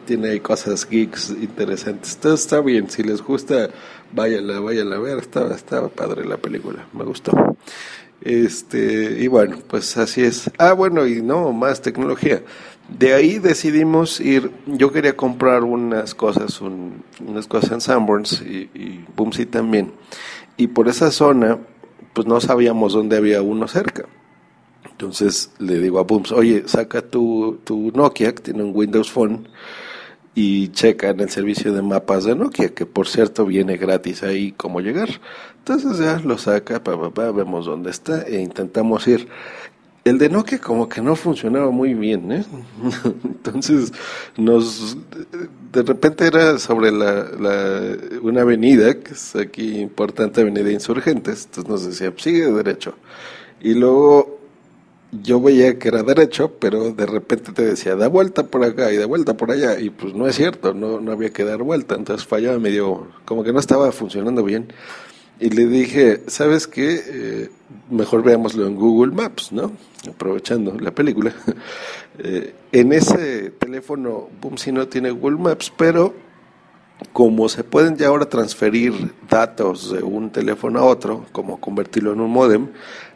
Tiene 0.06 0.42
cosas 0.42 0.88
geeks 0.90 1.30
interesantes. 1.30 2.16
Entonces 2.16 2.42
está 2.42 2.60
bien, 2.60 2.90
si 2.90 3.02
les 3.02 3.22
gusta, 3.22 3.70
váyanla, 4.12 4.60
váyanla 4.60 4.98
a 4.98 5.00
ver, 5.00 5.20
estaba, 5.20 5.56
estaba 5.56 5.88
padre 5.88 6.26
la 6.26 6.38
película, 6.38 6.86
me 6.94 7.06
gustó. 7.06 7.32
Este, 8.22 9.22
y 9.22 9.28
bueno, 9.28 9.58
pues 9.68 9.98
así 9.98 10.24
es. 10.24 10.52
Ah, 10.58 10.74
bueno, 10.74 11.08
y 11.08 11.22
no, 11.22 11.52
más 11.54 11.82
tecnología. 11.82 12.44
De 12.90 13.14
ahí 13.14 13.40
decidimos 13.40 14.20
ir, 14.20 14.52
yo 14.66 14.92
quería 14.92 15.16
comprar 15.16 15.64
unas 15.64 16.16
cosas, 16.16 16.62
unas 16.62 17.48
cosas 17.48 17.72
en 17.72 17.82
Sanborns 17.82 18.42
y, 18.42 18.70
y 18.74 19.06
Bumsy 19.16 19.46
también. 19.46 19.92
Y 20.56 20.68
por 20.68 20.88
esa 20.88 21.12
zona, 21.12 21.60
pues 22.14 22.28
no 22.28 22.40
sabíamos 22.42 22.94
dónde 22.94 23.18
había 23.18 23.42
uno 23.42 23.68
cerca. 23.68 24.06
Entonces 24.90 25.52
le 25.60 25.80
digo 25.80 26.00
a 26.00 26.04
Booms, 26.04 26.32
oye, 26.32 26.64
saca 26.66 27.04
tu, 27.04 27.60
tu 27.64 27.92
Nokia, 27.94 28.34
que 28.34 28.42
tiene 28.42 28.64
un 28.64 28.72
Windows 28.76 29.12
Phone, 29.12 29.48
y 30.40 30.68
checa 30.68 31.10
en 31.10 31.20
el 31.22 31.32
servicio 31.32 31.74
de 31.74 31.82
mapas 31.82 32.24
de 32.24 32.36
Nokia, 32.36 32.70
que 32.70 32.86
por 32.86 33.08
cierto 33.08 33.44
viene 33.44 33.76
gratis 33.76 34.22
ahí 34.22 34.52
cómo 34.52 34.82
llegar. 34.82 35.10
Entonces 35.58 35.98
ya 35.98 36.20
lo 36.20 36.38
saca, 36.38 36.84
pa, 36.84 37.10
pa, 37.10 37.32
vemos 37.32 37.66
dónde 37.66 37.90
está 37.90 38.22
e 38.22 38.40
intentamos 38.40 39.08
ir. 39.08 39.28
El 40.04 40.20
de 40.20 40.30
Nokia 40.30 40.60
como 40.60 40.88
que 40.88 41.02
no 41.02 41.16
funcionaba 41.16 41.72
muy 41.72 41.96
bien, 41.96 42.32
¿eh? 42.32 42.46
Entonces 43.24 43.92
nos 44.38 44.96
de 45.74 45.82
repente 45.82 46.28
era 46.28 46.60
sobre 46.60 46.92
la, 46.92 47.26
una 48.22 48.42
avenida 48.42 48.94
que 48.94 49.14
es 49.14 49.36
aquí 49.36 49.80
importante 49.80 50.42
avenida 50.42 50.72
Insurgentes, 50.72 51.46
entonces 51.46 51.68
nos 51.68 51.84
decía 51.88 52.14
sigue 52.16 52.52
derecho 52.52 52.94
y 53.60 53.74
luego 53.74 54.37
yo 55.12 55.42
veía 55.42 55.80
que 55.80 55.88
era 55.88 56.04
derecho, 56.04 56.54
pero 56.60 56.92
de 56.92 57.06
repente 57.06 57.52
te 57.54 57.64
decía, 57.64 57.96
da 57.96 58.08
vuelta 58.08 58.48
por 58.48 58.64
acá 58.64 58.92
y 58.92 58.98
da 58.98 59.06
vuelta 59.06 59.38
por 59.38 59.52
allá, 59.52 59.80
y 59.80 59.90
pues 59.90 60.14
no 60.14 60.28
es 60.28 60.36
cierto, 60.36 60.74
no, 60.74 61.00
no 61.00 61.12
había 61.12 61.32
que 61.32 61.46
dar 61.46 61.64
vuelta, 61.64 61.96
entonces 61.96 62.28
fallaba 62.28 62.60
medio, 62.60 63.08
como 63.26 63.44
que 63.44 63.54
no 63.54 63.60
estaba 63.60 63.92
funcionando 63.92 64.44
bien. 64.44 64.74
Y 65.40 65.52
le 65.52 65.68
dije, 65.68 66.24
¿sabes 66.28 66.68
qué? 66.68 67.02
Eh, 67.06 67.50
mejor 67.92 68.24
veámoslo 68.24 68.66
en 68.66 68.76
Google 68.76 69.14
Maps, 69.14 69.52
¿no? 69.52 69.72
Aprovechando 70.10 70.76
la 70.80 70.92
película. 70.92 71.32
eh, 72.20 72.56
en 72.72 72.92
ese 72.92 73.52
teléfono, 73.52 74.30
boom, 74.42 74.58
si 74.58 74.72
no 74.72 74.88
tiene 74.88 75.12
Google 75.12 75.38
Maps, 75.38 75.72
pero 75.78 76.16
como 77.14 77.48
se 77.50 77.64
pueden 77.64 77.96
ya 77.98 78.08
ahora 78.08 78.28
transferir 78.28 78.94
datos 79.30 79.92
de 79.92 80.02
un 80.02 80.32
teléfono 80.32 80.80
a 80.80 80.84
otro, 80.84 81.26
como 81.32 81.60
convertirlo 81.60 82.14
en 82.14 82.22
un 82.22 82.32
modem, 82.32 82.68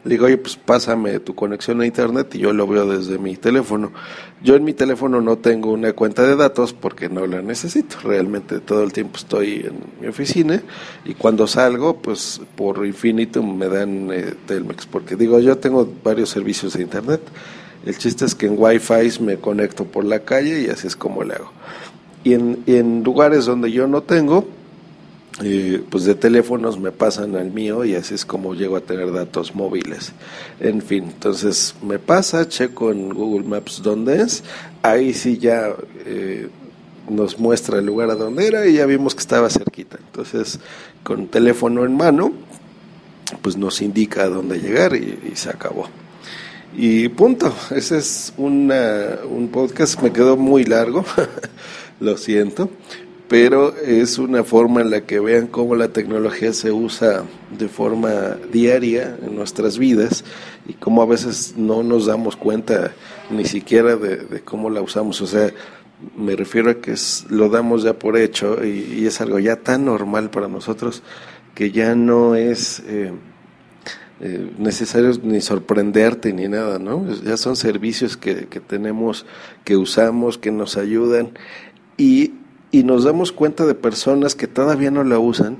le 0.04 0.14
digo, 0.14 0.26
oye, 0.26 0.36
pues 0.36 0.56
pásame 0.56 1.20
tu 1.20 1.34
conexión 1.34 1.80
a 1.80 1.86
internet 1.86 2.34
y 2.34 2.38
yo 2.38 2.52
lo 2.52 2.66
veo 2.66 2.86
desde 2.86 3.18
mi 3.18 3.36
teléfono. 3.36 3.92
Yo 4.42 4.56
en 4.56 4.64
mi 4.64 4.72
teléfono 4.72 5.20
no 5.20 5.38
tengo 5.38 5.70
una 5.70 5.92
cuenta 5.92 6.22
de 6.26 6.34
datos 6.34 6.72
porque 6.72 7.08
no 7.08 7.26
la 7.26 7.40
necesito. 7.42 7.98
Realmente 8.02 8.58
todo 8.58 8.82
el 8.82 8.92
tiempo 8.92 9.18
estoy 9.18 9.66
en 9.66 9.78
mi 10.00 10.08
oficina 10.08 10.60
y 11.04 11.14
cuando 11.14 11.46
salgo, 11.46 11.98
pues 11.98 12.40
por 12.56 12.84
infinito 12.84 13.42
me 13.44 13.68
dan 13.68 14.10
eh, 14.12 14.34
Telmex. 14.46 14.86
Porque 14.86 15.14
digo, 15.14 15.38
yo 15.38 15.58
tengo 15.58 15.88
varios 16.02 16.30
servicios 16.30 16.72
de 16.72 16.82
internet. 16.82 17.20
El 17.86 17.96
chiste 17.96 18.24
es 18.24 18.34
que 18.34 18.46
en 18.46 18.56
Wi-Fi 18.58 19.20
me 19.20 19.36
conecto 19.36 19.84
por 19.84 20.04
la 20.04 20.20
calle 20.20 20.62
y 20.62 20.68
así 20.68 20.88
es 20.88 20.96
como 20.96 21.22
le 21.22 21.34
hago. 21.34 21.52
Y 22.24 22.34
en, 22.34 22.62
en 22.66 23.02
lugares 23.02 23.46
donde 23.46 23.70
yo 23.72 23.86
no 23.86 24.02
tengo, 24.02 24.46
eh, 25.42 25.82
pues 25.88 26.04
de 26.04 26.14
teléfonos 26.14 26.78
me 26.78 26.92
pasan 26.92 27.34
al 27.36 27.50
mío 27.50 27.84
y 27.84 27.94
así 27.94 28.14
es 28.14 28.26
como 28.26 28.54
llego 28.54 28.76
a 28.76 28.80
tener 28.80 29.12
datos 29.12 29.54
móviles. 29.54 30.12
En 30.60 30.82
fin, 30.82 31.04
entonces 31.04 31.74
me 31.82 31.98
pasa, 31.98 32.48
checo 32.48 32.92
en 32.92 33.08
Google 33.08 33.48
Maps 33.48 33.82
dónde 33.82 34.20
es, 34.20 34.44
ahí 34.82 35.14
sí 35.14 35.38
ya 35.38 35.74
eh, 36.04 36.48
nos 37.08 37.38
muestra 37.38 37.78
el 37.78 37.86
lugar 37.86 38.10
a 38.10 38.14
donde 38.14 38.46
era 38.46 38.66
y 38.66 38.74
ya 38.74 38.86
vimos 38.86 39.14
que 39.14 39.20
estaba 39.20 39.48
cerquita. 39.48 39.98
Entonces, 39.98 40.60
con 41.02 41.26
teléfono 41.28 41.84
en 41.84 41.96
mano, 41.96 42.32
pues 43.40 43.56
nos 43.56 43.80
indica 43.80 44.24
a 44.24 44.28
dónde 44.28 44.60
llegar 44.60 44.94
y, 44.94 45.32
se 45.34 45.48
acabó. 45.48 45.88
Y 46.76 47.08
punto, 47.08 47.54
ese 47.70 47.98
es 47.98 48.32
una, 48.36 49.18
un 49.28 49.48
podcast, 49.48 50.00
me 50.02 50.12
quedó 50.12 50.36
muy 50.36 50.64
largo, 50.64 51.04
lo 52.02 52.16
siento, 52.16 52.68
pero 53.28 53.74
es 53.76 54.18
una 54.18 54.44
forma 54.44 54.82
en 54.82 54.90
la 54.90 55.06
que 55.06 55.18
vean 55.18 55.46
cómo 55.46 55.74
la 55.74 55.88
tecnología 55.88 56.52
se 56.52 56.70
usa 56.70 57.24
de 57.56 57.68
forma 57.68 58.36
diaria 58.52 59.16
en 59.22 59.34
nuestras 59.36 59.78
vidas 59.78 60.22
y 60.68 60.74
cómo 60.74 61.00
a 61.00 61.06
veces 61.06 61.54
no 61.56 61.82
nos 61.82 62.04
damos 62.04 62.36
cuenta 62.36 62.92
ni 63.30 63.46
siquiera 63.46 63.96
de, 63.96 64.42
cómo 64.44 64.68
la 64.68 64.82
usamos. 64.82 65.20
O 65.22 65.26
sea, 65.26 65.50
me 66.14 66.36
refiero 66.36 66.70
a 66.70 66.74
que 66.74 66.94
lo 67.30 67.48
damos 67.48 67.84
ya 67.84 67.94
por 67.94 68.18
hecho 68.18 68.62
y, 68.62 69.06
es 69.06 69.20
algo 69.20 69.38
ya 69.38 69.56
tan 69.56 69.86
normal 69.86 70.28
para 70.28 70.48
nosotros 70.48 71.02
que 71.54 71.70
ya 71.70 71.94
no 71.94 72.34
es 72.34 72.82
eh, 72.86 73.12
eh, 74.20 74.50
necesario 74.58 75.10
ni 75.22 75.40
sorprenderte 75.40 76.32
ni 76.32 76.48
nada, 76.48 76.78
¿no? 76.78 77.06
Ya 77.24 77.36
son 77.36 77.56
servicios 77.56 78.16
que, 78.16 78.46
que 78.46 78.60
tenemos, 78.60 79.26
que 79.64 79.76
usamos, 79.76 80.38
que 80.38 80.50
nos 80.50 80.76
ayudan 80.76 81.32
y 82.02 82.32
y 82.72 82.84
nos 82.84 83.04
damos 83.04 83.30
cuenta 83.30 83.66
de 83.66 83.74
personas 83.74 84.34
que 84.34 84.48
todavía 84.48 84.90
no 84.90 85.04
la 85.04 85.18
usan, 85.18 85.58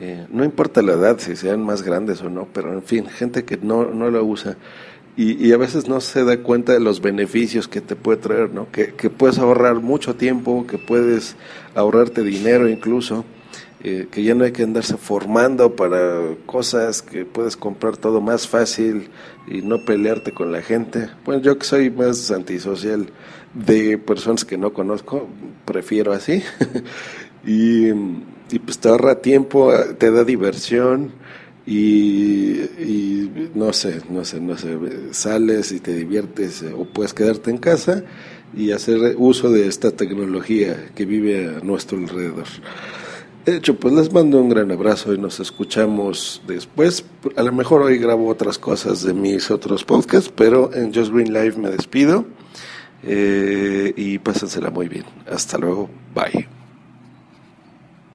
eh, 0.00 0.24
no 0.30 0.44
importa 0.44 0.80
la 0.82 0.92
edad, 0.92 1.18
si 1.18 1.34
sean 1.34 1.64
más 1.64 1.82
grandes 1.82 2.22
o 2.22 2.30
no, 2.30 2.46
pero 2.54 2.72
en 2.72 2.82
fin, 2.84 3.06
gente 3.06 3.44
que 3.44 3.56
no, 3.56 3.86
no 3.86 4.08
la 4.10 4.22
usa 4.22 4.56
y, 5.16 5.44
y, 5.44 5.50
a 5.50 5.56
veces 5.56 5.88
no 5.88 6.00
se 6.00 6.22
da 6.22 6.36
cuenta 6.44 6.72
de 6.72 6.78
los 6.78 7.02
beneficios 7.02 7.66
que 7.66 7.80
te 7.80 7.96
puede 7.96 8.18
traer, 8.18 8.54
¿no? 8.54 8.70
Que, 8.70 8.94
que 8.94 9.10
puedes 9.10 9.40
ahorrar 9.40 9.80
mucho 9.80 10.14
tiempo, 10.14 10.64
que 10.68 10.78
puedes 10.78 11.34
ahorrarte 11.74 12.22
dinero 12.22 12.68
incluso, 12.68 13.24
eh, 13.84 14.08
que 14.10 14.24
ya 14.24 14.34
no 14.34 14.44
hay 14.44 14.52
que 14.52 14.64
andarse 14.64 14.96
formando 14.96 15.76
para 15.76 16.34
cosas, 16.46 17.00
que 17.00 17.24
puedes 17.24 17.56
comprar 17.56 17.96
todo 17.96 18.20
más 18.20 18.48
fácil 18.48 19.08
y 19.46 19.62
no 19.62 19.84
pelearte 19.84 20.32
con 20.32 20.50
la 20.50 20.62
gente. 20.62 21.08
Bueno, 21.24 21.42
yo 21.42 21.58
que 21.58 21.64
soy 21.64 21.90
más 21.90 22.30
antisocial, 22.30 23.08
de 23.54 23.98
personas 23.98 24.44
que 24.44 24.58
no 24.58 24.72
conozco, 24.72 25.28
prefiero 25.64 26.12
así. 26.12 26.42
y, 27.46 27.92
pues 28.58 28.78
te 28.78 28.88
ahorra 28.88 29.20
tiempo, 29.20 29.72
te 29.98 30.10
da 30.10 30.24
diversión 30.24 31.12
y, 31.66 33.30
no 33.54 33.72
sé, 33.72 34.00
no 34.10 34.24
sé, 34.24 34.40
no 34.40 34.56
sé, 34.56 34.76
sales 35.12 35.70
y 35.72 35.80
te 35.80 35.94
diviertes 35.94 36.64
o 36.76 36.84
puedes 36.84 37.14
quedarte 37.14 37.50
en 37.50 37.58
casa 37.58 38.04
y 38.56 38.72
hacer 38.72 39.14
uso 39.18 39.50
de 39.50 39.68
esta 39.68 39.90
tecnología 39.90 40.90
que 40.94 41.04
vive 41.04 41.56
a 41.56 41.64
nuestro 41.64 41.98
alrededor. 41.98 42.46
De 43.48 43.56
hecho, 43.56 43.76
pues 43.76 43.94
les 43.94 44.12
mando 44.12 44.42
un 44.42 44.50
gran 44.50 44.70
abrazo 44.70 45.14
y 45.14 45.16
nos 45.16 45.40
escuchamos 45.40 46.42
después. 46.46 47.02
A 47.34 47.42
lo 47.42 47.50
mejor 47.50 47.80
hoy 47.80 47.96
grabo 47.96 48.28
otras 48.28 48.58
cosas 48.58 49.02
de 49.02 49.14
mis 49.14 49.50
otros 49.50 49.84
podcasts, 49.84 50.30
pero 50.36 50.74
en 50.74 50.92
Just 50.92 51.10
Green 51.10 51.32
Live 51.32 51.56
me 51.56 51.70
despido. 51.70 52.26
Eh, 53.02 53.94
y 53.96 54.18
pásensela 54.18 54.68
muy 54.68 54.88
bien. 54.88 55.06
Hasta 55.26 55.56
luego. 55.56 55.88
Bye. 56.14 56.57